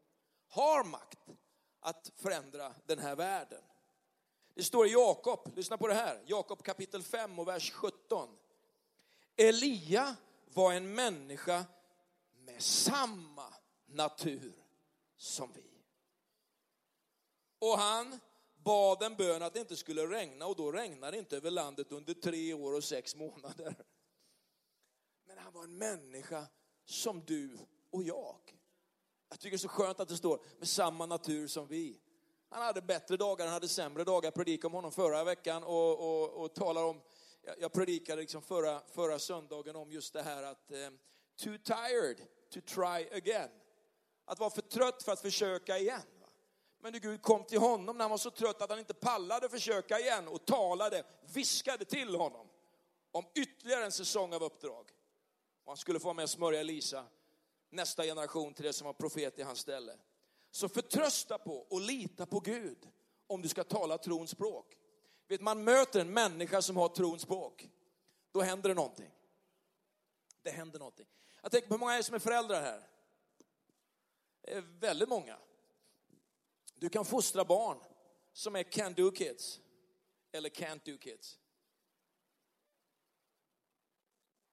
har 0.49 0.85
makt 0.85 1.19
att 1.81 2.13
förändra 2.17 2.75
den 2.87 2.99
här 2.99 3.17
världen. 3.17 3.63
Det 4.55 4.63
står 4.63 4.87
i 4.87 4.91
Jakob, 4.91 5.53
lyssna 5.57 5.77
på 5.77 5.87
det 5.87 5.95
här, 5.95 6.23
Jakob 6.27 6.63
kapitel 6.63 7.03
5 7.03 7.39
och 7.39 7.49
vers 7.49 7.73
17. 7.73 8.29
Elia 9.37 10.17
var 10.45 10.73
en 10.73 10.95
människa 10.95 11.65
med 12.33 12.63
samma 12.63 13.55
natur 13.87 14.53
som 15.17 15.53
vi. 15.53 15.65
Och 17.59 17.79
han 17.79 18.21
bad 18.57 19.03
en 19.03 19.17
bön 19.17 19.43
att 19.43 19.55
det 19.55 19.61
inte 19.61 19.77
skulle 19.77 20.07
regna 20.07 20.47
och 20.47 20.57
då 20.57 20.73
regnade 20.73 21.13
det 21.13 21.19
inte 21.19 21.37
över 21.37 21.51
landet 21.51 21.93
under 21.93 22.15
tre 22.15 22.55
år 22.55 22.75
och 22.75 22.85
sex 22.85 23.17
månader. 23.17 23.75
Men 25.39 25.45
han 25.45 25.53
var 25.53 25.65
en 25.65 25.79
människa 25.79 26.47
som 26.85 27.23
du 27.27 27.59
och 27.91 28.03
jag. 28.03 28.59
Jag 29.29 29.41
tycker 29.41 29.51
det 29.51 29.57
är 29.57 29.59
så 29.59 29.69
skönt 29.69 30.01
att 30.01 30.09
det 30.09 30.17
står 30.17 30.41
med 30.59 30.69
samma 30.69 31.07
natur 31.07 31.49
som 31.49 31.67
vi. 31.67 32.01
Han 32.49 32.63
hade 32.63 32.83
bättre 32.83 33.17
dagar, 33.17 33.45
han 33.45 33.53
hade 33.53 33.69
sämre 33.69 34.05
dagar. 34.05 34.27
Jag 34.27 34.35
predikade 34.35 34.67
om 34.67 34.73
honom 34.73 34.93
förra 34.93 35.25
veckan 35.25 35.65
och, 35.65 36.01
och, 36.01 36.45
och 36.45 36.55
talar 36.55 36.85
om, 36.85 37.01
jag 37.59 37.73
predikade 37.73 38.21
liksom 38.21 38.43
förra, 38.43 38.83
förra 38.95 39.19
söndagen 39.19 39.77
om 39.77 39.93
just 39.93 40.13
det 40.13 40.23
här 40.23 40.43
att 40.43 40.71
eh, 40.71 40.91
too 41.37 41.59
tired 41.59 42.17
to 42.51 42.61
try 42.61 43.17
again. 43.17 43.51
Att 44.25 44.39
vara 44.39 44.51
för 44.51 44.63
trött 44.63 45.03
för 45.03 45.13
att 45.13 45.21
försöka 45.21 45.79
igen. 45.79 46.03
Men 46.81 46.93
Gud 46.93 47.23
kom 47.23 47.45
till 47.45 47.59
honom 47.61 47.97
när 47.97 48.05
han 48.05 48.11
var 48.11 48.19
så 48.19 48.31
trött 48.31 48.63
att 48.63 48.71
han 48.71 48.79
inte 48.79 48.95
pallade 48.95 49.49
försöka 49.49 49.99
igen 49.99 50.29
och 50.29 50.45
talade, 50.45 51.05
viskade 51.35 51.85
till 51.85 52.15
honom 52.15 52.49
om 53.13 53.25
ytterligare 53.35 53.85
en 53.85 53.93
säsong 53.93 54.35
av 54.35 54.43
uppdrag. 54.43 54.93
Och 55.69 55.73
han 55.73 55.77
skulle 55.77 56.01
få 56.01 56.05
vara 56.05 56.15
med 56.15 56.23
och 56.23 56.31
smörja 56.31 56.61
Elisa, 56.61 57.07
nästa 57.71 58.03
generation 58.03 58.55
till 58.55 58.65
det 58.65 58.73
som 58.73 58.85
var 58.85 58.93
profet 58.93 59.39
i 59.39 59.43
hans 59.43 59.59
ställe. 59.59 59.99
Så 60.51 60.69
förtrösta 60.69 61.39
på 61.39 61.57
och 61.57 61.81
lita 61.81 62.27
på 62.27 62.41
Gud 62.41 62.89
om 63.27 63.43
du 63.43 63.49
ska 63.49 63.65
tala 63.65 63.99
trons 63.99 64.31
språk. 64.31 64.77
Vet, 65.27 65.41
man 65.41 65.65
möter 65.65 66.01
en 66.01 66.13
människa 66.13 66.63
som 66.63 66.77
har 66.77 66.89
trons 66.89 67.23
språk, 67.23 67.71
då 68.33 68.41
händer 68.41 68.69
det 68.69 68.75
någonting. 68.75 69.11
Det 70.43 70.51
händer 70.51 70.79
någonting. 70.79 71.07
Jag 71.43 71.51
tänker 71.53 71.69
på 71.69 71.75
hur 71.75 71.81
många 71.81 71.95
är 71.95 72.03
som 72.03 72.15
är 72.15 72.19
föräldrar 72.19 72.63
här? 72.63 72.89
Det 74.41 74.53
är 74.53 74.61
väldigt 74.61 75.09
många. 75.09 75.39
Du 76.75 76.89
kan 76.89 77.05
fostra 77.05 77.45
barn 77.45 77.79
som 78.33 78.57
är 78.57 78.63
can 78.63 78.95
do 78.95 79.11
kids 79.11 79.61
eller 80.33 80.49
can't 80.49 80.81
do 80.85 80.99
kids. 80.99 81.39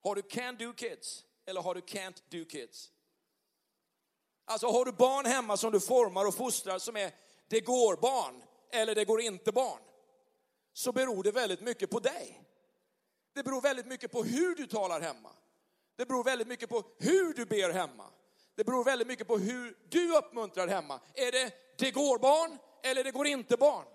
Har 0.06 0.16
du 0.16 0.22
can 0.22 0.56
do 0.56 0.74
kids 0.74 1.26
eller 1.46 1.62
har 1.62 1.76
du 1.76 1.82
can't 1.82 2.24
do 2.30 2.46
kids? 2.46 2.92
Alltså 4.46 4.68
har 4.68 4.86
du 4.86 4.92
barn 4.92 5.26
hemma 5.26 5.58
som 5.58 5.72
du 5.72 5.80
formar 5.80 6.26
och 6.26 6.36
fostrar 6.36 6.80
som 6.80 6.98
är 6.98 7.12
det 7.48 7.62
går 7.62 7.96
barn 7.96 8.44
eller 8.72 8.96
det 8.96 9.06
går 9.06 9.22
inte 9.22 9.52
barn. 9.52 9.80
Så 10.74 10.92
beror 10.92 11.24
det 11.24 11.32
väldigt 11.32 11.62
mycket 11.62 11.90
på 11.90 12.00
dig. 12.00 12.42
Det 13.34 13.44
beror 13.44 13.62
väldigt 13.62 13.86
mycket 13.86 14.12
på 14.12 14.24
hur 14.24 14.56
du 14.56 14.68
talar 14.68 15.02
hemma. 15.02 15.32
Det 15.96 16.06
beror 16.06 16.24
väldigt 16.24 16.48
mycket 16.48 16.70
på 16.70 16.84
hur 16.98 17.34
du 17.34 17.46
ber 17.46 17.70
hemma. 17.70 18.06
Det 18.56 18.64
beror 18.64 18.84
väldigt 18.84 19.08
mycket 19.08 19.28
på 19.28 19.38
hur 19.38 19.78
du 19.90 20.18
uppmuntrar 20.18 20.68
hemma. 20.68 21.00
Är 21.14 21.32
det 21.32 21.54
det 21.78 21.92
går 21.92 22.20
barn 22.20 22.58
eller 22.84 23.04
det 23.04 23.12
går 23.12 23.28
inte 23.28 23.58
barn? 23.58 23.86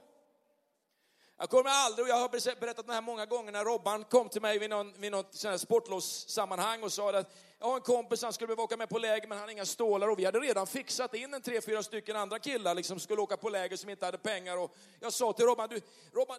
Jag 1.40 1.50
kommer 1.50 1.70
aldrig, 1.70 2.04
och 2.04 2.08
jag 2.08 2.16
har 2.16 2.60
berättat 2.60 2.86
det 2.86 2.92
här 2.92 3.00
många 3.00 3.26
gånger, 3.26 3.52
när 3.52 3.64
Robban 3.64 4.04
kom 4.04 4.28
till 4.28 4.42
mig 4.42 4.58
vid, 4.58 4.70
någon, 4.70 4.92
vid 5.00 5.12
något 5.12 5.44
sportlovssammanhang 5.56 6.82
och 6.82 6.92
sa 6.92 7.18
att 7.18 7.34
jag 7.58 7.66
har 7.66 7.76
en 7.76 7.82
kompis, 7.82 8.22
han 8.22 8.32
skulle 8.32 8.46
behöva 8.46 8.62
åka 8.62 8.76
med 8.76 8.88
på 8.88 8.98
läger 8.98 9.28
men 9.28 9.38
han 9.38 9.46
har 9.46 9.52
inga 9.52 9.66
stålar 9.66 10.08
och 10.08 10.18
vi 10.18 10.24
hade 10.24 10.40
redan 10.40 10.66
fixat 10.66 11.14
in 11.14 11.34
en 11.34 11.42
tre, 11.42 11.60
fyra 11.60 11.82
stycken 11.82 12.16
andra 12.16 12.38
killar 12.38 12.74
liksom 12.74 13.00
skulle 13.00 13.20
åka 13.20 13.36
på 13.36 13.48
läger 13.48 13.76
som 13.76 13.90
inte 13.90 14.04
hade 14.04 14.18
pengar 14.18 14.56
och 14.56 14.76
jag 15.00 15.12
sa 15.12 15.32
till 15.32 15.44
Robban, 15.44 15.68
du, 15.68 15.80
Robban, 16.12 16.38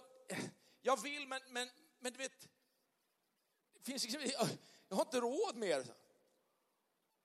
jag 0.82 1.02
vill 1.02 1.28
men, 1.28 1.42
men, 1.50 1.70
men 2.00 2.12
du 2.12 2.18
vet, 2.18 2.48
det 3.78 3.92
finns 3.92 4.04
liksom, 4.04 4.48
jag 4.90 4.96
har 4.96 5.04
inte 5.04 5.20
råd 5.20 5.56
mer. 5.56 5.84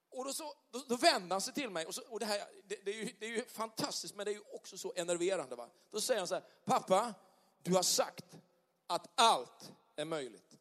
Och 0.09 0.25
då, 0.25 0.33
så, 0.33 0.53
då, 0.71 0.79
då 0.87 0.95
vände 0.95 1.35
han 1.35 1.41
sig 1.41 1.53
till 1.53 1.69
mig 1.69 1.85
och, 1.85 1.95
så, 1.95 2.01
och 2.09 2.19
det, 2.19 2.25
här, 2.25 2.41
det, 2.63 2.85
det, 2.85 2.91
är 2.91 2.95
ju, 2.95 3.09
det 3.19 3.25
är 3.25 3.29
ju 3.29 3.45
fantastiskt 3.45 4.15
men 4.15 4.25
det 4.25 4.31
är 4.31 4.35
ju 4.35 4.43
också 4.53 4.77
så 4.77 4.93
enerverande. 4.95 5.55
Va? 5.55 5.69
Då 5.91 6.01
säger 6.01 6.19
han 6.19 6.27
så 6.27 6.35
här, 6.35 6.43
pappa, 6.65 7.13
du 7.63 7.73
har 7.73 7.83
sagt 7.83 8.25
att 8.87 9.07
allt 9.15 9.71
är 9.95 10.05
möjligt. 10.05 10.57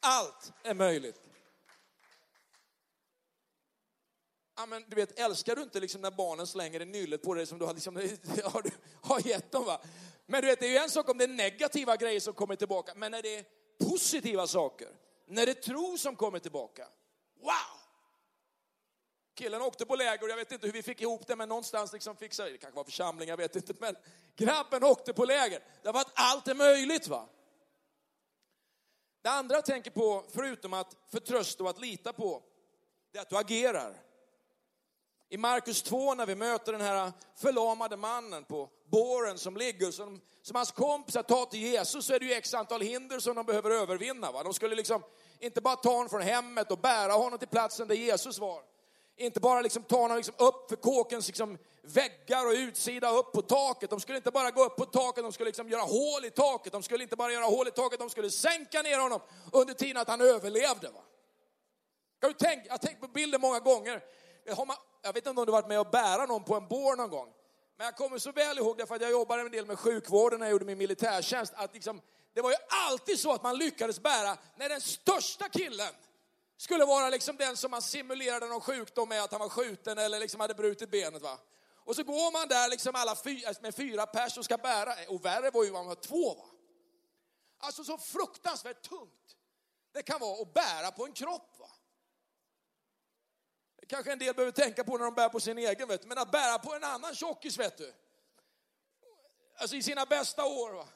Allt 0.00 0.52
är 0.62 0.74
möjligt. 0.74 1.20
Ja, 4.56 4.66
men 4.66 4.84
du 4.88 4.96
vet, 4.96 5.18
älskar 5.18 5.56
du 5.56 5.62
inte 5.62 5.80
liksom 5.80 6.00
när 6.00 6.10
barnen 6.10 6.46
slänger 6.46 6.80
en 6.80 6.90
nyllet 6.90 7.22
på 7.22 7.34
dig 7.34 7.46
som 7.46 7.58
du 7.58 7.64
har, 7.64 7.74
liksom, 7.74 7.96
har, 8.44 8.70
har 9.02 9.26
gett 9.26 9.52
dem? 9.52 9.64
Va? 9.64 9.80
Men 10.26 10.40
du 10.40 10.46
vet, 10.46 10.60
det 10.60 10.66
är 10.66 10.70
ju 10.70 10.76
en 10.76 10.90
sak 10.90 11.08
om 11.08 11.18
det 11.18 11.24
är 11.24 11.28
negativa 11.28 11.96
grejer 11.96 12.20
som 12.20 12.34
kommer 12.34 12.56
tillbaka, 12.56 12.92
men 12.96 13.10
när 13.10 13.22
det 13.22 13.36
är 13.36 13.44
positiva 13.78 14.46
saker, 14.46 14.88
när 15.26 15.46
det 15.46 15.52
är 15.52 15.62
tro 15.62 15.98
som 15.98 16.16
kommer 16.16 16.38
tillbaka, 16.38 16.88
wow! 17.40 17.77
Killen 19.38 19.62
åkte 19.62 19.86
på 19.86 19.96
läger 19.96 20.22
och 20.22 20.30
jag 20.30 20.36
vet 20.36 20.52
inte 20.52 20.66
hur 20.66 20.72
vi 20.72 20.82
fick 20.82 21.00
ihop 21.00 21.26
det, 21.26 21.36
men 21.36 21.48
någonstans 21.48 21.92
liksom 21.92 22.16
fixade 22.16 22.50
det. 22.50 22.58
kanske 22.58 22.76
var 22.76 22.84
församling, 22.84 23.28
jag 23.28 23.36
vet 23.36 23.56
inte. 23.56 23.74
Men 23.78 23.96
grabben 24.36 24.84
åkte 24.84 25.12
på 25.12 25.24
läger. 25.24 25.62
Därför 25.82 26.00
att 26.00 26.12
allt 26.14 26.48
är 26.48 26.54
möjligt 26.54 27.08
va. 27.08 27.28
Det 29.22 29.28
andra 29.28 29.54
jag 29.54 29.64
tänker 29.64 29.90
på, 29.90 30.24
förutom 30.34 30.72
att 30.72 30.96
förtrösta 31.08 31.64
och 31.64 31.70
att 31.70 31.80
lita 31.80 32.12
på, 32.12 32.42
det 33.12 33.18
är 33.18 33.22
att 33.22 33.30
du 33.30 33.36
agerar. 33.36 34.02
I 35.28 35.36
Markus 35.36 35.82
2 35.82 36.14
när 36.14 36.26
vi 36.26 36.34
möter 36.34 36.72
den 36.72 36.80
här 36.80 37.12
förlamade 37.36 37.96
mannen 37.96 38.44
på 38.44 38.70
båren 38.84 39.38
som 39.38 39.56
ligger, 39.56 39.90
som, 39.90 40.20
som 40.42 40.56
hans 40.56 40.72
kompisar 40.72 41.22
tar 41.22 41.46
till 41.46 41.60
Jesus, 41.60 42.06
så 42.06 42.14
är 42.14 42.18
det 42.18 42.26
ju 42.26 42.32
x 42.32 42.54
antal 42.54 42.80
hinder 42.80 43.18
som 43.18 43.34
de 43.34 43.46
behöver 43.46 43.70
övervinna. 43.70 44.32
Va? 44.32 44.42
De 44.42 44.54
skulle 44.54 44.76
liksom 44.76 45.02
inte 45.38 45.60
bara 45.60 45.76
ta 45.76 45.92
honom 45.92 46.08
från 46.08 46.22
hemmet 46.22 46.70
och 46.70 46.78
bära 46.78 47.12
honom 47.12 47.38
till 47.38 47.48
platsen 47.48 47.88
där 47.88 47.94
Jesus 47.94 48.38
var. 48.38 48.77
Inte 49.20 49.40
bara 49.40 49.60
liksom 49.60 49.82
ta 49.82 49.96
honom 49.96 50.16
liksom 50.16 50.34
upp 50.38 50.68
för 50.68 50.76
kåkens 50.76 51.26
liksom 51.26 51.58
väggar 51.82 52.46
och 52.46 52.52
utsida 52.52 53.10
upp 53.10 53.32
på 53.32 53.42
taket. 53.42 53.90
De 53.90 54.00
skulle 54.00 54.16
inte 54.18 54.30
bara 54.30 54.50
gå 54.50 54.64
upp 54.64 54.76
på 54.76 54.84
taket, 54.84 55.24
de 55.24 55.32
skulle 55.32 55.48
liksom 55.48 55.68
göra 55.68 55.82
hål 55.82 56.24
i 56.24 56.30
taket. 56.30 56.72
De 56.72 56.82
skulle 56.82 57.02
inte 57.02 57.16
bara 57.16 57.32
göra 57.32 57.44
hål 57.44 57.68
i 57.68 57.70
taket, 57.70 57.98
de 57.98 58.10
skulle 58.10 58.30
sänka 58.30 58.82
ner 58.82 58.98
honom 58.98 59.20
under 59.52 59.74
tiden 59.74 59.96
att 59.96 60.08
han 60.08 60.20
överlevde. 60.20 60.88
Va? 60.88 61.00
Kan 62.20 62.30
du 62.30 62.34
tänka, 62.34 62.66
jag 62.66 62.72
har 62.72 62.78
tänkt 62.78 63.00
på 63.00 63.08
bilden 63.08 63.40
många 63.40 63.60
gånger. 63.60 64.02
Jag 65.02 65.12
vet 65.12 65.16
inte 65.26 65.40
om 65.40 65.46
du 65.46 65.52
varit 65.52 65.68
med 65.68 65.80
och 65.80 65.90
bära 65.90 66.26
någon 66.26 66.44
på 66.44 66.54
en 66.54 66.68
bår 66.68 66.96
någon 66.96 67.10
gång. 67.10 67.32
Men 67.76 67.84
jag 67.84 67.96
kommer 67.96 68.18
så 68.18 68.32
väl 68.32 68.58
ihåg 68.58 68.78
det 68.78 68.86
för 68.86 68.94
att 68.94 69.02
jag 69.02 69.10
jobbade 69.10 69.42
en 69.42 69.50
del 69.50 69.66
med 69.66 69.78
sjukvården 69.78 70.38
när 70.38 70.46
jag 70.46 70.52
gjorde 70.52 70.64
min 70.64 70.78
militärtjänst. 70.78 71.52
Att 71.56 71.74
liksom, 71.74 72.00
det 72.34 72.40
var 72.40 72.50
ju 72.50 72.56
alltid 72.68 73.18
så 73.18 73.32
att 73.32 73.42
man 73.42 73.58
lyckades 73.58 74.00
bära 74.00 74.36
när 74.56 74.68
den 74.68 74.80
största 74.80 75.48
killen 75.48 75.94
skulle 76.58 76.84
vara 76.84 77.08
liksom 77.08 77.36
den 77.36 77.56
som 77.56 77.70
man 77.70 77.82
simulerade 77.82 78.46
någon 78.46 78.60
sjukdom 78.60 79.08
med, 79.08 79.22
att 79.22 79.32
han 79.32 79.40
var 79.40 79.48
skjuten 79.48 79.98
eller 79.98 80.20
liksom 80.20 80.40
hade 80.40 80.54
brutit 80.54 80.90
benet. 80.90 81.22
Va? 81.22 81.38
Och 81.84 81.96
så 81.96 82.02
går 82.02 82.32
man 82.32 82.48
där 82.48 82.68
liksom 82.68 82.94
alla 82.94 83.16
fyra, 83.16 83.50
eh, 83.50 83.56
med 83.60 83.74
fyra 83.74 84.06
pers 84.06 84.38
och 84.38 84.44
ska 84.44 84.56
bära, 84.56 85.02
eh, 85.02 85.08
och 85.08 85.24
värre 85.24 85.50
var 85.50 85.64
ju 85.64 85.70
om 85.70 85.74
man 85.74 85.86
var 85.86 85.94
två. 85.94 86.34
Va? 86.34 86.44
Alltså 87.58 87.84
så 87.84 87.98
fruktansvärt 87.98 88.82
tungt 88.82 89.36
det 89.92 90.02
kan 90.02 90.20
vara 90.20 90.42
att 90.42 90.54
bära 90.54 90.90
på 90.90 91.06
en 91.06 91.12
kropp. 91.12 91.58
Va? 91.58 91.70
Det 93.76 93.86
kanske 93.86 94.12
en 94.12 94.18
del 94.18 94.34
behöver 94.34 94.52
tänka 94.52 94.84
på 94.84 94.98
när 94.98 95.04
de 95.04 95.14
bär 95.14 95.28
på 95.28 95.40
sin 95.40 95.58
egen, 95.58 95.88
vet 95.88 96.02
du. 96.02 96.08
men 96.08 96.18
att 96.18 96.30
bära 96.30 96.58
på 96.58 96.74
en 96.74 96.84
annan 96.84 97.14
tjockis, 97.14 97.58
vet 97.58 97.78
du. 97.78 97.94
Alltså 99.56 99.76
i 99.76 99.82
sina 99.82 100.06
bästa 100.06 100.44
år. 100.44 100.72
Va? 100.72 100.88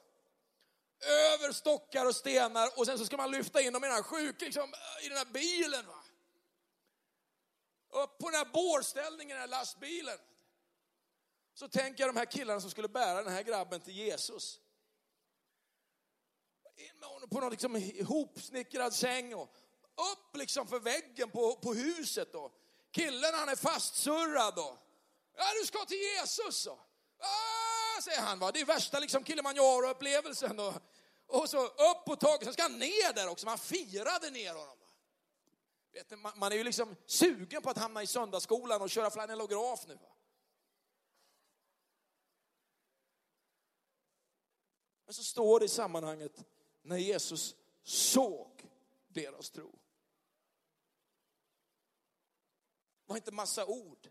Över 1.02 1.52
stockar 1.52 2.06
och 2.06 2.16
stenar 2.16 2.78
och 2.78 2.86
sen 2.86 2.98
så 2.98 3.06
ska 3.06 3.16
man 3.16 3.30
lyfta 3.30 3.60
in 3.60 3.72
dem 3.72 3.84
i 3.84 3.86
den 3.86 3.96
här 3.96 4.02
sjuk, 4.02 4.40
liksom, 4.40 4.74
i 5.02 5.08
den 5.08 5.18
här 5.18 5.24
bilen. 5.24 5.86
Va? 5.86 6.02
Upp 8.02 8.18
på 8.18 8.30
den 8.30 8.38
här 8.38 8.48
bårställningen 8.52 9.34
den 9.34 9.40
här 9.40 9.58
lastbilen. 9.58 10.18
Så 11.54 11.68
tänker 11.68 12.04
jag 12.04 12.14
de 12.14 12.18
här 12.18 12.26
killarna 12.26 12.60
som 12.60 12.70
skulle 12.70 12.88
bära 12.88 13.22
den 13.22 13.32
här 13.32 13.42
grabben 13.42 13.80
till 13.80 13.94
Jesus. 13.94 14.60
In 16.76 16.98
med 16.98 17.08
honom 17.08 17.28
på 17.28 17.40
någon 17.40 17.50
liksom 17.50 17.76
ihopsnickrad 17.76 18.94
säng 18.94 19.34
och 19.34 19.56
upp 19.96 20.36
liksom 20.36 20.66
för 20.66 20.80
väggen 20.80 21.30
på, 21.30 21.56
på 21.56 21.74
huset. 21.74 22.32
Då. 22.32 22.52
killen 22.90 23.34
han 23.34 23.48
är 23.48 23.56
fastsurrad. 23.56 24.54
då. 24.54 24.78
ja, 25.36 25.44
du 25.60 25.66
ska 25.66 25.84
till 25.84 25.98
Jesus. 25.98 26.64
Då. 26.64 26.72
ah, 27.18 28.02
säger 28.02 28.20
han. 28.20 28.38
Va? 28.38 28.52
Det 28.52 28.60
är 28.60 28.64
värsta 28.64 28.98
liksom 28.98 29.24
Kilimanjaro-upplevelsen. 29.24 30.80
Och, 31.32 31.50
så 31.50 31.66
upp 31.66 32.04
på 32.06 32.16
taket, 32.16 32.44
sen 32.44 32.52
ska 32.52 32.62
han 32.62 32.78
ner 32.78 33.12
där 33.12 33.28
också. 33.28 33.46
Man 33.46 33.58
firade 33.58 34.30
ner 34.30 34.54
honom. 34.54 34.78
Vet, 35.92 36.18
man, 36.18 36.32
man 36.36 36.52
är 36.52 36.56
ju 36.56 36.64
liksom 36.64 36.96
sugen 37.06 37.62
på 37.62 37.70
att 37.70 37.78
hamna 37.78 38.02
i 38.02 38.06
söndagsskolan 38.06 38.82
och 38.82 38.90
köra 38.90 39.10
flanellograf 39.10 39.86
nu. 39.86 39.98
Men 45.04 45.14
så 45.14 45.24
står 45.24 45.60
det 45.60 45.66
i 45.66 45.68
sammanhanget 45.68 46.44
när 46.82 46.96
Jesus 46.96 47.56
såg 47.82 48.70
deras 49.08 49.50
tro. 49.50 49.70
Det 53.04 53.08
var 53.08 53.16
inte 53.16 53.32
massa 53.32 53.66
ord, 53.66 54.02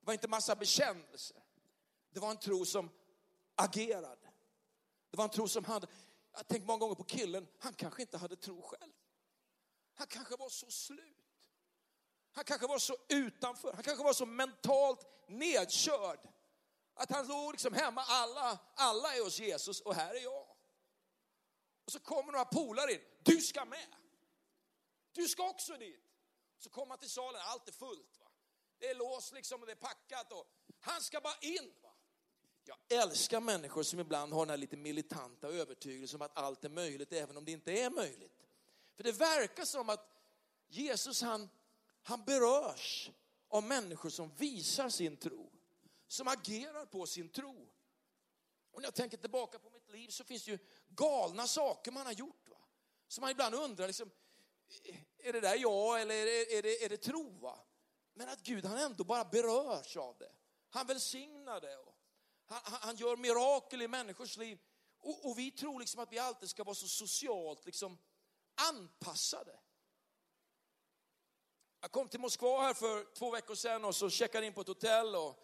det 0.00 0.06
var 0.06 0.12
inte 0.12 0.28
massa 0.28 0.56
bekännelser. 0.56 1.42
Det 2.10 2.20
var 2.20 2.30
en 2.30 2.36
tro 2.36 2.64
som 2.64 2.90
agerade. 3.54 4.28
Det 5.10 5.16
var 5.16 5.24
en 5.24 5.30
tro 5.30 5.48
som 5.48 5.64
handlade 5.64 5.94
jag 6.38 6.44
har 6.44 6.48
tänkt 6.48 6.66
många 6.66 6.78
gånger 6.78 6.94
på 6.94 7.04
killen, 7.04 7.48
han 7.58 7.74
kanske 7.74 8.02
inte 8.02 8.18
hade 8.18 8.36
tro 8.36 8.62
själv. 8.62 8.92
Han 9.94 10.06
kanske 10.06 10.36
var 10.36 10.48
så 10.48 10.70
slut. 10.70 11.24
Han 12.32 12.44
kanske 12.44 12.66
var 12.66 12.78
så 12.78 12.96
utanför, 13.08 13.72
han 13.72 13.82
kanske 13.82 14.04
var 14.04 14.12
så 14.12 14.26
mentalt 14.26 15.06
nedkörd 15.28 16.28
att 16.94 17.10
han 17.10 17.26
låg 17.26 17.52
liksom 17.52 17.74
hemma, 17.74 18.02
alla, 18.02 18.58
alla 18.74 19.14
är 19.14 19.24
hos 19.24 19.40
Jesus 19.40 19.80
och 19.80 19.94
här 19.94 20.14
är 20.14 20.20
jag. 20.20 20.46
Och 21.84 21.92
så 21.92 22.00
kommer 22.00 22.32
några 22.32 22.44
polare 22.44 22.92
in, 22.92 23.00
du 23.22 23.40
ska 23.40 23.64
med. 23.64 23.94
Du 25.12 25.28
ska 25.28 25.48
också 25.48 25.76
dit. 25.76 26.04
Så 26.58 26.70
kommer 26.70 26.90
han 26.90 26.98
till 26.98 27.10
salen, 27.10 27.40
allt 27.44 27.68
är 27.68 27.72
fullt. 27.72 28.18
Va? 28.20 28.26
Det 28.78 28.88
är 28.88 28.94
låst 28.94 29.32
liksom 29.32 29.60
och 29.60 29.66
det 29.66 29.72
är 29.72 29.76
packat 29.76 30.32
och 30.32 30.46
han 30.80 31.02
ska 31.02 31.20
bara 31.20 31.38
in. 31.40 31.74
Va? 31.82 31.87
Jag 32.68 33.02
älskar 33.02 33.40
människor 33.40 33.82
som 33.82 34.00
ibland 34.00 34.32
har 34.32 34.40
den 34.40 34.50
här 34.50 34.56
lite 34.56 34.76
militanta 34.76 35.48
övertygelsen 35.48 36.20
om 36.20 36.24
att 36.24 36.38
allt 36.38 36.64
är 36.64 36.68
möjligt 36.68 37.12
även 37.12 37.36
om 37.36 37.44
det 37.44 37.52
inte 37.52 37.72
är 37.72 37.90
möjligt. 37.90 38.46
För 38.96 39.02
det 39.02 39.12
verkar 39.12 39.64
som 39.64 39.88
att 39.88 40.08
Jesus 40.68 41.22
han, 41.22 41.48
han 42.02 42.24
berörs 42.24 43.10
av 43.48 43.62
människor 43.62 44.10
som 44.10 44.30
visar 44.34 44.88
sin 44.88 45.16
tro, 45.16 45.52
som 46.06 46.28
agerar 46.28 46.86
på 46.86 47.06
sin 47.06 47.28
tro. 47.28 47.68
Och 48.70 48.80
när 48.80 48.86
jag 48.86 48.94
tänker 48.94 49.16
tillbaka 49.16 49.58
på 49.58 49.70
mitt 49.70 49.90
liv 49.90 50.08
så 50.08 50.24
finns 50.24 50.44
det 50.44 50.50
ju 50.50 50.58
galna 50.88 51.46
saker 51.46 51.92
man 51.92 52.06
har 52.06 52.12
gjort. 52.12 52.48
Va? 52.48 52.56
Så 53.08 53.20
man 53.20 53.30
ibland 53.30 53.54
undrar, 53.54 53.86
liksom, 53.86 54.10
är 55.18 55.32
det 55.32 55.40
där 55.40 55.56
jag 55.56 56.00
eller 56.00 56.14
är 56.14 56.24
det, 56.24 56.58
är 56.58 56.62
det, 56.62 56.84
är 56.84 56.88
det 56.88 56.96
tro? 56.96 57.38
Va? 57.40 57.58
Men 58.14 58.28
att 58.28 58.42
Gud 58.42 58.64
han 58.64 58.78
ändå 58.78 59.04
bara 59.04 59.24
berörs 59.24 59.96
av 59.96 60.18
det. 60.18 60.32
Han 60.70 60.86
välsignar 60.86 61.60
det. 61.60 61.87
Han, 62.48 62.78
han, 62.80 62.96
gör 62.96 63.16
mirakel 63.16 63.82
i 63.82 63.88
människors 63.88 64.36
liv. 64.36 64.58
Och, 65.00 65.30
och, 65.30 65.38
vi 65.38 65.50
tror 65.50 65.80
liksom 65.80 66.00
att 66.00 66.12
vi 66.12 66.18
alltid 66.18 66.48
ska 66.48 66.64
vara 66.64 66.74
så 66.74 66.88
socialt 66.88 67.66
liksom 67.66 67.98
anpassade. 68.70 69.58
Jag 71.80 71.90
kom 71.90 72.08
till 72.08 72.20
Moskva 72.20 72.60
här 72.60 72.74
för 72.74 73.14
två 73.14 73.30
veckor 73.30 73.54
sedan 73.54 73.84
och 73.84 73.96
så 73.96 74.10
checkade 74.10 74.46
in 74.46 74.52
på 74.52 74.60
ett 74.60 74.68
hotell. 74.68 75.16
Och 75.16 75.42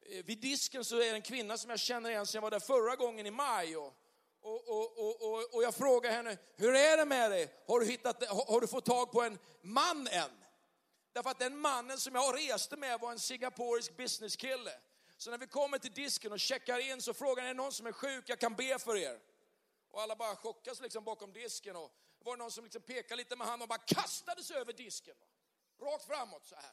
eh, 0.00 0.24
vid 0.24 0.40
disken 0.40 0.84
så 0.84 0.96
är 0.96 1.10
det 1.10 1.16
en 1.16 1.22
kvinna 1.22 1.58
som 1.58 1.70
jag 1.70 1.80
känner 1.80 2.10
igen 2.10 2.26
sen 2.26 2.36
jag 2.38 2.42
var 2.42 2.50
där 2.50 2.60
förra 2.60 2.96
gången 2.96 3.26
i 3.26 3.30
maj. 3.30 3.76
Och, 3.76 3.94
och, 4.40 4.68
och, 4.68 5.22
och, 5.22 5.54
och 5.54 5.62
jag 5.62 5.74
frågar 5.74 6.10
henne, 6.10 6.38
hur 6.56 6.74
är 6.74 6.96
det 6.96 7.04
med 7.04 7.30
dig? 7.30 7.54
Har 7.66 7.80
du, 7.80 7.86
hittat, 7.86 8.28
har, 8.28 8.44
har 8.44 8.60
du 8.60 8.66
fått 8.66 8.84
tag 8.84 9.12
på 9.12 9.22
en 9.22 9.38
man 9.62 10.06
än? 10.06 10.30
Därför 11.12 11.30
att 11.30 11.38
den 11.38 11.58
mannen 11.58 11.98
som 11.98 12.14
jag 12.14 12.36
reste 12.36 12.76
med 12.76 13.00
var 13.00 13.12
en 13.12 13.18
singaporisk 13.18 13.96
businesskille. 13.96 14.72
Så 15.24 15.30
när 15.30 15.38
vi 15.38 15.46
kommer 15.46 15.78
till 15.78 15.92
disken 15.92 16.32
och 16.32 16.40
checkar 16.40 16.78
in 16.78 17.02
så 17.02 17.14
frågar 17.14 17.42
han, 17.42 17.50
är 17.50 17.54
det 17.54 17.62
någon 17.62 17.72
som 17.72 17.86
är 17.86 17.92
sjuk? 17.92 18.28
Jag 18.28 18.38
kan 18.40 18.54
be 18.54 18.78
för 18.78 18.96
er. 18.96 19.20
Och 19.90 20.02
alla 20.02 20.16
bara 20.16 20.36
chockas 20.36 20.80
liksom 20.80 21.04
bakom 21.04 21.32
disken. 21.32 21.76
Och 21.76 21.92
det 22.18 22.24
var 22.24 22.36
någon 22.36 22.50
som 22.50 22.64
liksom 22.64 22.82
pekade 22.82 23.16
lite 23.16 23.36
med 23.36 23.46
handen 23.46 23.62
och 23.62 23.68
bara 23.68 23.78
kastade 23.78 24.42
sig 24.42 24.56
över 24.56 24.72
disken. 24.72 25.16
Rakt 25.80 26.04
framåt 26.04 26.46
så 26.46 26.54
här. 26.54 26.72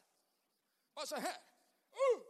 Bara 0.94 1.06
så 1.06 1.16
här. 1.16 1.38
Uh! 1.92 2.22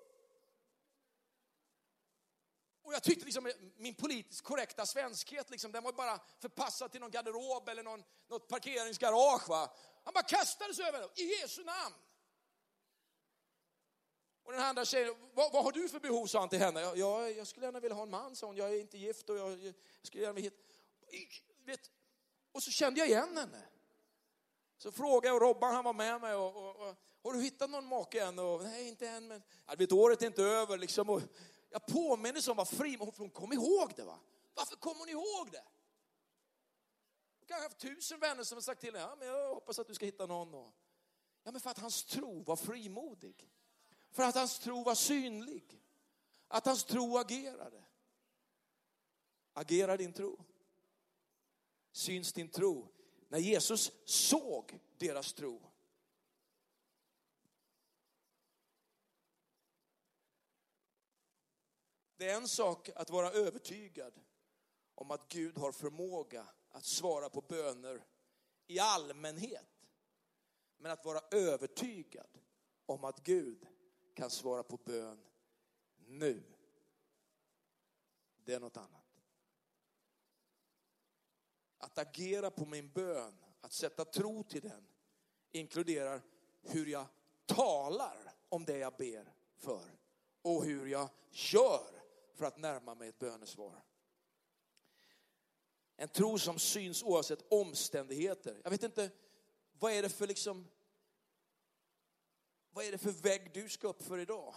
Och 2.82 2.94
jag 2.94 3.04
tyckte 3.04 3.26
liksom 3.26 3.52
min 3.78 3.96
politiskt 3.96 4.42
korrekta 4.42 4.86
svenskhet, 4.86 5.50
liksom, 5.50 5.72
den 5.72 5.84
var 5.84 5.94
bara 5.94 6.20
förpassad 6.40 6.92
till 6.92 7.02
någon 7.02 7.12
garderob 7.12 7.70
eller 7.70 7.84
någon, 7.84 8.04
något 8.28 8.48
parkeringsgarage. 8.48 9.50
Va? 9.50 9.76
Han 10.04 10.14
bara 10.14 10.24
kastade 10.24 10.74
sig 10.74 10.86
över 10.86 11.00
det, 11.00 11.22
i 11.22 11.40
Jesu 11.42 11.64
namn. 11.64 11.96
Och 14.52 14.58
den 14.58 14.66
andra 14.66 14.86
tjejen, 14.86 15.16
vad, 15.34 15.52
vad, 15.54 15.64
har 15.64 15.72
du 15.72 15.90
för 15.90 16.00
behov, 16.00 16.28
sa 16.28 16.40
han 16.40 16.50
till 16.50 16.60
henne. 16.60 16.82
Jag, 16.82 16.98
jag, 16.98 17.38
jag 17.38 17.48
skulle 17.48 17.66
gärna 17.66 17.80
vilja 17.80 17.96
ha 17.96 18.04
en 18.04 18.10
man, 18.10 18.36
sa 18.36 18.48
hon. 18.48 18.56
Jag 18.56 18.70
är 18.74 18.80
inte 18.80 18.98
gift 18.98 19.30
och 19.30 19.38
jag, 19.38 19.52
jag 19.52 19.74
skulle 20.02 20.24
gärna 20.24 20.34
vilja 20.34 20.52
hit. 21.08 21.44
Vet, 21.66 21.92
och 22.52 22.64
så 22.64 22.72
kände 22.72 23.00
jag 23.00 23.10
igen 23.10 23.38
henne. 23.38 23.62
Så 24.78 24.92
frågade 24.92 25.28
jag 25.28 25.42
Robban, 25.42 25.76
han 25.76 25.84
var 25.84 25.94
med 25.94 26.22
mig. 26.22 26.36
Och, 26.36 26.56
och, 26.56 26.88
och, 26.88 26.96
har 27.24 27.34
du 27.34 27.42
hittat 27.42 27.70
någon 27.70 27.86
make 27.86 28.24
än? 28.24 28.40
Och, 28.40 28.64
Nej, 28.64 28.88
inte 28.88 29.08
än, 29.08 29.28
men 29.28 29.44
jag 29.68 29.78
vet, 29.78 29.92
året 29.92 30.22
är 30.22 30.28
inte 30.28 30.44
över. 30.44 30.78
Liksom, 30.78 31.10
och, 31.10 31.22
jag 31.70 31.86
påminner 31.86 32.42
som 32.42 32.58
var 32.58 32.66
fri, 32.66 32.98
hon 33.18 33.30
kom 33.30 33.54
ihåg 33.54 33.94
det. 33.96 34.04
va? 34.04 34.20
Varför 34.54 34.76
kom 34.76 34.98
hon 34.98 35.10
ihåg 35.10 35.52
det? 35.52 35.64
Hon 37.40 37.48
kanske 37.48 37.66
haft 37.66 37.80
tusen 37.80 38.20
vänner 38.20 38.44
som 38.44 38.56
har 38.56 38.62
sagt 38.62 38.82
till 38.82 38.96
henne, 38.96 39.08
ja, 39.10 39.16
men 39.20 39.28
jag 39.28 39.56
hoppas 39.56 39.80
att 39.80 39.88
du 39.88 39.94
ska 39.94 40.06
hitta 40.06 40.26
någon. 40.26 40.54
Och... 40.54 40.74
Ja, 41.44 41.52
men 41.52 41.62
för 41.62 41.70
att 41.70 41.80
hans 41.80 42.04
tro 42.04 42.44
var 42.44 42.56
frimodig. 42.56 43.52
För 44.12 44.24
att 44.24 44.36
hans 44.36 44.60
tro 44.60 44.84
var 44.84 44.96
synlig. 44.96 45.82
Att 46.48 46.66
hans 46.66 46.84
tro 46.84 47.18
agerade. 47.18 47.84
Agerar 49.54 49.98
din 49.98 50.14
tro? 50.14 50.46
Syns 51.92 52.34
din 52.34 52.50
tro? 52.50 52.88
När 53.28 53.40
Jesus 53.40 53.92
såg 54.06 54.80
deras 54.98 55.34
tro 55.34 55.72
Det 62.22 62.30
är 62.30 62.36
en 62.36 62.48
sak 62.48 62.90
att 62.96 63.10
vara 63.10 63.32
övertygad 63.32 64.14
om 64.96 65.12
att 65.12 65.28
Gud 65.28 65.58
har 65.58 65.72
förmåga 65.72 66.48
att 66.70 66.86
svara 66.86 67.30
på 67.30 67.42
böner 67.42 68.06
i 68.68 68.80
allmänhet. 68.80 69.88
Men 70.78 70.92
att 70.92 71.06
vara 71.06 71.22
övertygad 71.32 72.28
om 72.86 73.04
att 73.04 73.24
Gud 73.24 73.68
kan 74.14 74.30
svara 74.30 74.64
på 74.64 74.78
bön 74.78 75.24
nu. 75.98 76.44
Det 78.44 78.54
är 78.54 78.60
något 78.60 78.78
annat. 78.78 79.24
Att 81.78 81.98
agera 81.98 82.52
på 82.52 82.66
min 82.66 82.90
bön, 82.90 83.38
att 83.62 83.74
sätta 83.74 84.06
tro 84.06 84.44
till 84.44 84.62
den, 84.62 84.88
inkluderar 85.52 86.22
hur 86.62 86.86
jag 86.86 87.06
talar 87.46 88.34
om 88.50 88.66
det 88.66 88.78
jag 88.78 88.94
ber 88.98 89.34
för 89.58 89.98
och 90.42 90.66
hur 90.66 90.86
jag 90.86 91.10
gör 91.30 92.02
för 92.34 92.46
att 92.46 92.58
närma 92.58 92.96
mig 92.96 93.10
ett 93.10 93.20
bönesvar. 93.20 93.84
En 95.96 96.10
tro 96.10 96.40
som 96.40 96.60
syns 96.60 97.04
oavsett 97.04 97.46
omständigheter. 97.50 98.62
Jag 98.64 98.72
vet 98.72 98.84
inte, 98.84 99.12
vad 99.80 99.92
är 99.92 100.02
det 100.02 100.10
för 100.10 100.28
liksom, 100.28 100.68
vad 102.74 102.86
är 102.86 102.92
det 102.92 102.98
för 102.98 103.12
vägg 103.12 103.52
du 103.54 103.70
ska 103.70 103.88
upp 103.88 104.04
för 104.04 104.18
idag? 104.18 104.56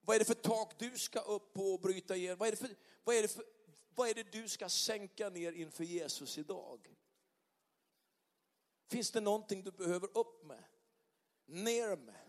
Vad 0.00 0.14
är 0.14 0.18
det 0.18 0.24
för 0.24 0.34
tak 0.34 0.78
du 0.78 0.98
ska 0.98 1.20
upp 1.20 1.54
på 1.54 1.74
och 1.74 1.80
bryta 1.80 2.16
igenom? 2.16 2.38
Vad 2.38 2.48
är 2.48 2.52
det, 2.52 2.56
för, 2.56 2.76
vad 3.04 3.16
är 3.16 3.22
det, 3.22 3.28
för, 3.28 3.44
vad 3.94 4.08
är 4.08 4.14
det 4.14 4.32
du 4.32 4.48
ska 4.48 4.68
sänka 4.68 5.28
ner 5.28 5.52
inför 5.52 5.84
Jesus 5.84 6.38
idag? 6.38 6.96
Finns 8.88 9.10
det 9.10 9.20
någonting 9.20 9.62
du 9.62 9.70
behöver 9.70 10.18
upp 10.18 10.44
med? 10.44 10.64
Ner 11.46 11.96
med? 11.96 12.26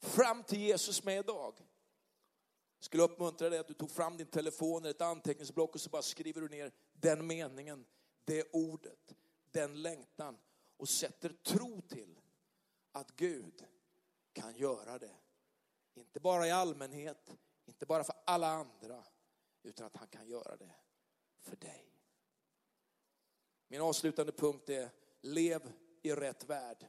Fram 0.00 0.42
till 0.42 0.60
Jesus 0.60 1.04
med 1.04 1.18
idag? 1.18 1.54
Jag 2.78 2.84
skulle 2.84 3.02
uppmuntra 3.02 3.50
dig 3.50 3.58
att 3.58 3.68
du 3.68 3.74
tog 3.74 3.90
fram 3.90 4.16
din 4.16 4.26
telefon 4.26 4.82
eller 4.82 4.90
ett 4.90 5.00
anteckningsblock 5.00 5.74
och 5.74 5.80
så 5.80 5.90
bara 5.90 6.02
skriver 6.02 6.40
du 6.40 6.48
ner 6.48 6.72
den 6.92 7.26
meningen, 7.26 7.86
det 8.24 8.48
ordet, 8.52 9.14
den 9.50 9.82
längtan 9.82 10.38
och 10.76 10.88
sätter 10.88 11.28
tro 11.28 11.80
till 11.80 12.19
att 12.92 13.16
Gud 13.16 13.64
kan 14.32 14.56
göra 14.56 14.98
det. 14.98 15.16
Inte 15.94 16.20
bara 16.20 16.46
i 16.46 16.50
allmänhet, 16.50 17.30
inte 17.64 17.86
bara 17.86 18.04
för 18.04 18.14
alla 18.26 18.48
andra, 18.48 19.04
utan 19.62 19.86
att 19.86 19.96
han 19.96 20.08
kan 20.08 20.28
göra 20.28 20.56
det 20.56 20.74
för 21.38 21.56
dig. 21.56 21.90
Min 23.68 23.80
avslutande 23.80 24.32
punkt 24.32 24.68
är 24.68 24.90
lev 25.20 25.72
i 26.02 26.12
rätt 26.12 26.44
värld. 26.44 26.86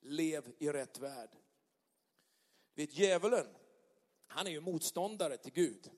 Lev 0.00 0.54
i 0.58 0.68
rätt 0.68 0.98
värld. 0.98 1.36
Vet 2.74 2.94
djävulen, 2.98 3.46
han 4.26 4.46
är 4.46 4.50
ju 4.50 4.60
motståndare 4.60 5.36
till 5.36 5.52
Gud. 5.52 5.90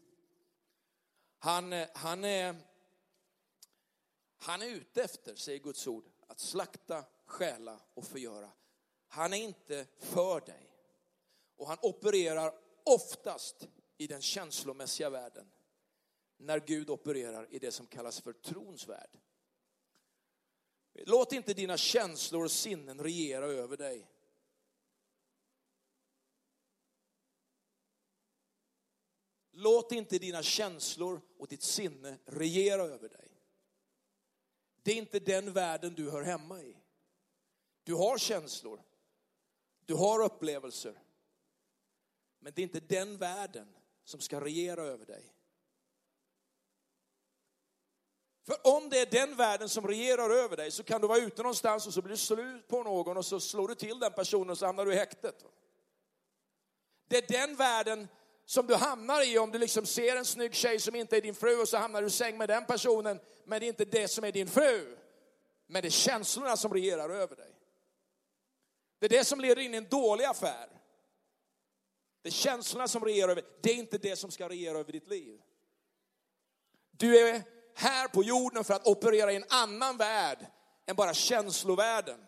Han, 1.38 1.72
han, 1.94 2.24
är, 2.24 2.56
han 4.36 4.62
är 4.62 4.66
ute 4.66 5.02
efter, 5.02 5.34
säger 5.34 5.58
Guds 5.58 5.86
ord, 5.86 6.10
att 6.26 6.40
slakta, 6.40 7.04
stjäla 7.24 7.80
och 7.94 8.04
förgöra. 8.04 8.50
Han 9.12 9.32
är 9.32 9.36
inte 9.36 9.86
för 9.98 10.40
dig. 10.40 10.70
Och 11.56 11.68
han 11.68 11.78
opererar 11.82 12.54
oftast 12.84 13.68
i 13.96 14.06
den 14.06 14.22
känslomässiga 14.22 15.10
världen. 15.10 15.50
När 16.36 16.60
Gud 16.60 16.90
opererar 16.90 17.46
i 17.50 17.58
det 17.58 17.72
som 17.72 17.86
kallas 17.86 18.20
för 18.20 18.32
trons 18.32 18.88
värld. 18.88 19.10
Låt 20.92 21.32
inte 21.32 21.54
dina 21.54 21.76
känslor 21.76 22.44
och 22.44 22.50
sinnen 22.50 22.98
regera 22.98 23.46
över 23.46 23.76
dig. 23.76 24.10
Låt 29.50 29.92
inte 29.92 30.18
dina 30.18 30.42
känslor 30.42 31.20
och 31.38 31.48
ditt 31.48 31.62
sinne 31.62 32.18
regera 32.24 32.82
över 32.82 33.08
dig. 33.08 33.28
Det 34.82 34.92
är 34.92 34.96
inte 34.96 35.20
den 35.20 35.52
världen 35.52 35.94
du 35.94 36.10
hör 36.10 36.22
hemma 36.22 36.62
i. 36.62 36.76
Du 37.82 37.94
har 37.94 38.18
känslor, 38.18 38.82
du 39.90 39.96
har 39.96 40.22
upplevelser. 40.22 40.94
Men 42.40 42.52
det 42.54 42.60
är 42.60 42.62
inte 42.62 42.80
den 42.80 43.16
världen 43.16 43.68
som 44.04 44.20
ska 44.20 44.40
regera 44.40 44.82
över 44.82 45.06
dig. 45.06 45.34
För 48.46 48.56
om 48.76 48.90
det 48.90 48.98
är 48.98 49.06
den 49.06 49.36
världen 49.36 49.68
som 49.68 49.86
regerar 49.86 50.30
över 50.30 50.56
dig 50.56 50.70
så 50.70 50.82
kan 50.82 51.00
du 51.00 51.06
vara 51.06 51.18
ute 51.18 51.42
någonstans 51.42 51.86
och 51.86 51.94
så 51.94 52.02
blir 52.02 52.10
du 52.10 52.16
slut 52.16 52.68
på 52.68 52.82
någon 52.82 53.16
och 53.16 53.26
så 53.26 53.40
slår 53.40 53.68
du 53.68 53.74
till 53.74 53.98
den 53.98 54.12
personen 54.12 54.50
och 54.50 54.58
så 54.58 54.66
hamnar 54.66 54.84
du 54.84 54.92
i 54.92 54.96
häktet. 54.96 55.44
Det 57.08 57.16
är 57.16 57.46
den 57.46 57.56
världen 57.56 58.08
som 58.44 58.66
du 58.66 58.74
hamnar 58.74 59.32
i 59.32 59.38
om 59.38 59.50
du 59.50 59.58
liksom 59.58 59.86
ser 59.86 60.16
en 60.16 60.24
snygg 60.24 60.54
tjej 60.54 60.80
som 60.80 60.94
inte 60.94 61.16
är 61.16 61.20
din 61.20 61.34
fru 61.34 61.60
och 61.60 61.68
så 61.68 61.76
hamnar 61.76 62.00
du 62.00 62.06
i 62.06 62.10
säng 62.10 62.38
med 62.38 62.48
den 62.48 62.64
personen, 62.64 63.20
men 63.44 63.60
det 63.60 63.66
är 63.66 63.68
inte 63.68 63.84
det 63.84 64.08
som 64.08 64.24
är 64.24 64.32
din 64.32 64.48
fru. 64.48 64.96
Men 65.66 65.82
det 65.82 65.88
är 65.88 65.90
känslorna 65.90 66.56
som 66.56 66.72
regerar 66.72 67.10
över 67.10 67.36
dig. 67.36 67.54
Det 69.00 69.06
är 69.06 69.08
det 69.18 69.24
som 69.24 69.40
leder 69.40 69.62
in 69.62 69.74
i 69.74 69.76
en 69.76 69.88
dålig 69.88 70.24
affär. 70.24 70.68
Det 72.22 72.28
är 72.28 72.32
känslorna 72.32 72.88
som 72.88 73.04
regerar 73.04 73.28
över, 73.28 73.44
det 73.62 73.70
är 73.70 73.74
inte 73.74 73.98
det 73.98 74.16
som 74.16 74.30
ska 74.30 74.48
regera 74.48 74.78
över 74.78 74.92
ditt 74.92 75.08
liv. 75.08 75.40
Du 76.90 77.28
är 77.28 77.42
här 77.74 78.08
på 78.08 78.22
jorden 78.22 78.64
för 78.64 78.74
att 78.74 78.86
operera 78.86 79.32
i 79.32 79.36
en 79.36 79.44
annan 79.48 79.96
värld 79.96 80.46
än 80.86 80.96
bara 80.96 81.14
känslovärlden. 81.14 82.26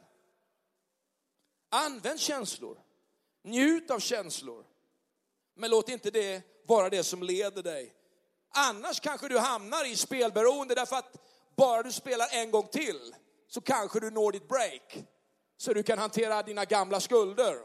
Använd 1.71 2.21
känslor, 2.21 2.79
njut 3.45 3.91
av 3.91 3.99
känslor. 3.99 4.67
Men 5.55 5.71
låt 5.71 5.89
inte 5.89 6.11
det 6.11 6.43
vara 6.67 6.89
det 6.89 7.05
som 7.05 7.23
leder 7.23 7.63
dig. 7.63 7.95
Annars 8.49 9.01
kanske 9.01 9.29
du 9.29 9.39
hamnar 9.39 9.85
i 9.93 9.97
spelberoende 9.97 10.75
därför 10.75 10.97
att 10.97 11.17
bara 11.57 11.83
du 11.83 11.93
spelar 11.93 12.29
en 12.33 12.51
gång 12.51 12.67
till 12.67 13.15
så 13.49 13.61
kanske 13.61 14.01
du 14.01 14.11
når 14.11 14.33
ditt 14.33 14.49
break. 14.49 15.05
Så 15.63 15.73
du 15.73 15.83
kan 15.83 15.99
hantera 15.99 16.43
dina 16.43 16.65
gamla 16.65 17.01
skulder. 17.01 17.59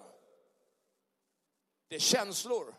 Det 1.88 1.96
är 1.96 2.00
känslor 2.00 2.76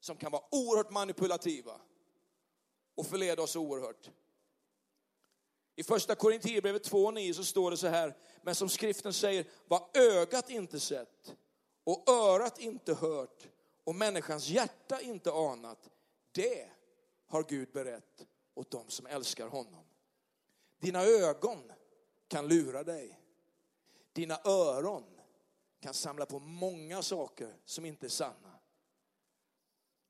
som 0.00 0.16
kan 0.16 0.32
vara 0.32 0.42
oerhört 0.50 0.90
manipulativa 0.90 1.80
och 2.94 3.06
förleda 3.06 3.42
oss 3.42 3.56
oerhört. 3.56 4.10
I 5.76 5.82
första 5.82 6.14
Korinthierbrevet 6.14 6.90
2.9 6.90 7.32
så 7.32 7.44
står 7.44 7.70
det 7.70 7.76
så 7.76 7.86
här, 7.86 8.16
men 8.42 8.54
som 8.54 8.68
skriften 8.68 9.12
säger, 9.12 9.46
vad 9.68 9.96
ögat 9.96 10.50
inte 10.50 10.80
sett 10.80 11.36
och 11.84 12.08
örat 12.10 12.58
inte 12.58 12.94
hört 12.94 13.48
och 13.84 13.94
människans 13.94 14.48
hjärta 14.48 15.00
inte 15.00 15.32
anat, 15.32 15.90
det 16.32 16.68
har 17.26 17.42
Gud 17.42 17.72
berett 17.72 18.26
åt 18.54 18.70
dem 18.70 18.88
som 18.88 19.06
älskar 19.06 19.46
honom. 19.46 19.84
Dina 20.80 21.04
ögon 21.04 21.72
kan 22.28 22.48
lura 22.48 22.82
dig. 22.82 23.18
Dina 24.12 24.40
öron 24.44 25.04
kan 25.80 25.94
samla 25.94 26.26
på 26.26 26.38
många 26.38 27.02
saker 27.02 27.54
som 27.64 27.84
inte 27.84 28.06
är 28.06 28.10
sanna. 28.10 28.58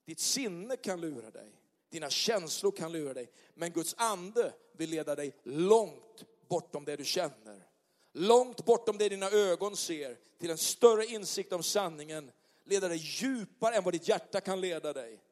Ditt 0.04 0.20
sinne 0.20 0.76
kan 0.76 1.00
lura 1.00 1.30
dig. 1.30 1.52
Dina 1.90 2.10
känslor 2.10 2.70
kan 2.70 2.92
lura 2.92 3.14
dig. 3.14 3.30
Men 3.54 3.72
Guds 3.72 3.94
ande 3.98 4.54
vill 4.72 4.90
leda 4.90 5.14
dig 5.14 5.36
långt 5.42 6.24
bortom 6.48 6.84
det 6.84 6.96
du 6.96 7.04
känner. 7.04 7.68
Långt 8.12 8.64
bortom 8.64 8.98
det 8.98 9.08
dina 9.08 9.30
ögon 9.30 9.76
ser. 9.76 10.16
Till 10.38 10.50
en 10.50 10.58
större 10.58 11.06
insikt 11.06 11.52
om 11.52 11.62
sanningen. 11.62 12.30
Leda 12.64 12.88
dig 12.88 12.98
djupare 12.98 13.74
än 13.74 13.84
vad 13.84 13.94
ditt 13.94 14.08
hjärta 14.08 14.40
kan 14.40 14.60
leda 14.60 14.92
dig. 14.92 15.22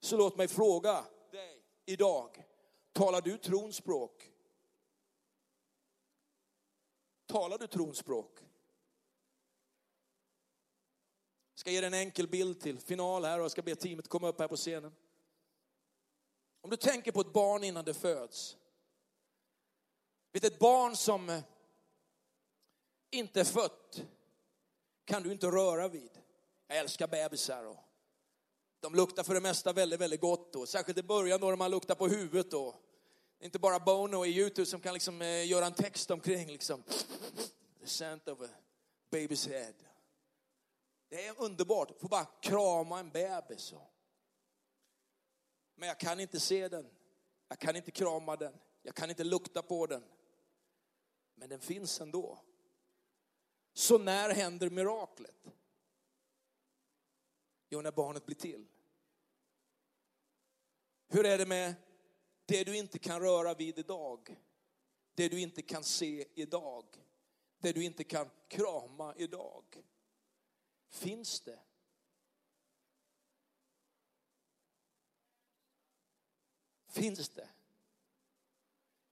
Så 0.00 0.16
låt 0.16 0.36
mig 0.36 0.48
fråga 0.48 1.04
dig 1.30 1.62
idag. 1.86 2.44
Talar 2.92 3.20
du 3.20 3.38
trons 3.38 3.76
språk? 3.76 4.30
Talar 7.32 7.58
du 7.58 7.66
trons 7.66 7.98
språk? 7.98 8.38
Jag 11.52 11.60
ska 11.60 11.70
ge 11.70 11.80
dig 11.80 11.86
en 11.86 11.94
enkel 11.94 12.28
bild 12.28 12.60
till 12.60 12.78
final 12.78 13.24
här 13.24 13.38
och 13.38 13.44
jag 13.44 13.50
ska 13.50 13.62
be 13.62 13.74
teamet 13.74 14.08
komma 14.08 14.28
upp 14.28 14.40
här 14.40 14.48
på 14.48 14.56
scenen. 14.56 14.92
Om 16.60 16.70
du 16.70 16.76
tänker 16.76 17.12
på 17.12 17.20
ett 17.20 17.32
barn 17.32 17.64
innan 17.64 17.84
det 17.84 17.94
föds. 17.94 18.56
Vet 20.32 20.44
ett 20.44 20.58
barn 20.58 20.96
som 20.96 21.42
inte 23.10 23.40
är 23.40 23.44
fött 23.44 24.04
kan 25.04 25.22
du 25.22 25.32
inte 25.32 25.46
röra 25.46 25.88
vid. 25.88 26.20
Jag 26.66 26.78
älskar 26.78 27.06
bebisar 27.06 27.64
och 27.64 27.78
de 28.80 28.94
luktar 28.94 29.22
för 29.22 29.34
det 29.34 29.40
mesta 29.40 29.72
väldigt, 29.72 30.00
väldigt 30.00 30.20
gott 30.20 30.56
och 30.56 30.68
särskilt 30.68 30.98
i 30.98 31.02
början 31.02 31.40
då 31.40 31.56
man 31.56 31.70
luktar 31.70 31.94
på 31.94 32.08
huvudet 32.08 32.50
då. 32.50 32.74
Inte 33.42 33.58
bara 33.58 33.78
Bono 33.78 34.26
i 34.26 34.28
Youtube 34.28 34.66
som 34.66 34.80
kan 34.80 34.94
liksom 34.94 35.22
eh, 35.22 35.46
göra 35.46 35.66
en 35.66 35.74
text 35.74 36.10
omkring 36.10 36.46
liksom. 36.46 36.82
The 37.80 37.86
scent 37.86 38.28
of 38.28 38.40
a 38.40 38.48
baby's 39.10 39.48
head. 39.48 39.74
Det 41.08 41.26
är 41.26 41.40
underbart, 41.40 42.00
få 42.00 42.08
bara 42.08 42.24
krama 42.24 43.00
en 43.00 43.10
bebis. 43.10 43.72
Och 43.72 43.92
men 45.74 45.88
jag 45.88 46.00
kan 46.00 46.20
inte 46.20 46.40
se 46.40 46.68
den. 46.68 46.90
Jag 47.48 47.58
kan 47.58 47.76
inte 47.76 47.90
krama 47.90 48.36
den. 48.36 48.54
Jag 48.82 48.94
kan 48.94 49.10
inte 49.10 49.24
lukta 49.24 49.62
på 49.62 49.86
den. 49.86 50.04
Men 51.34 51.48
den 51.48 51.60
finns 51.60 52.00
ändå. 52.00 52.38
Så 53.72 53.98
när 53.98 54.30
händer 54.30 54.70
miraklet? 54.70 55.46
Jo, 57.68 57.80
när 57.80 57.92
barnet 57.92 58.26
blir 58.26 58.36
till. 58.36 58.66
Hur 61.08 61.26
är 61.26 61.38
det 61.38 61.46
med 61.46 61.74
det 62.52 62.64
du 62.64 62.76
inte 62.76 62.98
kan 62.98 63.20
röra 63.20 63.54
vid 63.54 63.78
idag? 63.78 64.36
Det 65.14 65.28
du 65.28 65.40
inte 65.40 65.62
kan 65.62 65.84
se 65.84 66.28
idag? 66.34 66.84
Det 67.58 67.72
du 67.72 67.84
inte 67.84 68.04
kan 68.04 68.30
krama 68.48 69.14
idag? 69.16 69.64
Finns 70.88 71.40
det 71.40 71.58
Finns 76.86 77.28
det? 77.28 77.48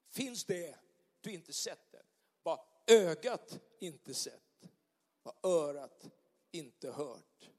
Finns 0.09 0.45
det 0.45 0.77
du 1.21 1.33
inte 1.33 1.53
sett 1.53 1.93
det? 1.93 2.03
Vad 2.43 2.61
ögat 2.87 3.61
inte 3.79 4.15
sett, 4.15 4.71
vad 5.23 5.35
örat 5.43 6.11
inte 6.51 6.91
hört. 6.91 7.51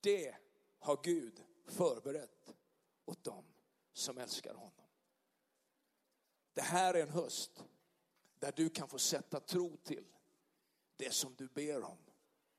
Det 0.00 0.36
har 0.78 1.00
Gud 1.02 1.44
förberett 1.66 2.54
åt 3.04 3.24
dem 3.24 3.44
som 3.98 4.18
älskar 4.18 4.54
honom. 4.54 4.72
Det 6.54 6.62
här 6.62 6.94
är 6.94 7.02
en 7.02 7.08
höst 7.08 7.64
där 8.38 8.52
du 8.56 8.68
kan 8.68 8.88
få 8.88 8.98
sätta 8.98 9.40
tro 9.40 9.76
till 9.76 10.04
det 10.96 11.14
som 11.14 11.34
du 11.34 11.48
ber 11.48 11.82
om. 11.82 11.98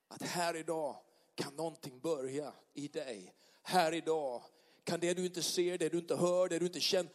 Att 0.08 0.22
här 0.22 0.56
idag 0.56 1.02
kan 1.36 1.56
någonting 1.56 2.00
börja 2.00 2.54
i 2.74 2.88
dig. 2.88 3.36
Här 3.62 3.94
idag 3.94 4.44
kan 4.84 5.00
det 5.00 5.14
du 5.14 5.26
inte 5.26 5.44
ser, 5.44 5.78
det 5.78 5.90
du 5.90 5.98
inte 5.98 6.16
hör, 6.16 6.50
det 6.50 6.60
du 6.60 6.66
inte 6.66 6.80
känner, 6.80 7.12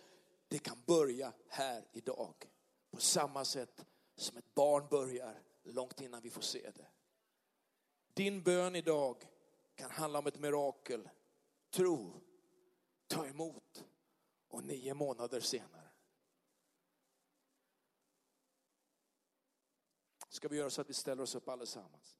det 0.48 0.58
kan 0.58 0.82
börja 0.86 1.32
här 1.48 1.88
idag. 1.92 2.34
På 2.90 3.00
samma 3.00 3.44
sätt 3.44 3.84
som 4.16 4.36
ett 4.36 4.54
barn 4.54 4.86
börjar 4.90 5.42
långt 5.62 6.00
innan 6.00 6.22
vi 6.22 6.30
får 6.30 6.42
se 6.42 6.70
det. 6.74 6.86
Din 8.14 8.42
bön 8.42 8.76
idag 8.76 9.28
kan 9.74 9.90
handla 9.90 10.18
om 10.18 10.26
ett 10.26 10.38
mirakel. 10.38 11.08
Tro, 11.70 12.12
ta 13.06 13.26
emot 13.26 13.84
och 14.54 14.64
nio 14.64 14.94
månader 14.94 15.40
senare. 15.40 15.90
Ska 20.28 20.48
vi 20.48 20.56
göra 20.56 20.70
så 20.70 20.80
att 20.80 20.90
vi 20.90 20.94
ställer 20.94 21.22
oss 21.22 21.34
upp 21.34 21.48
allesammans? 21.48 22.18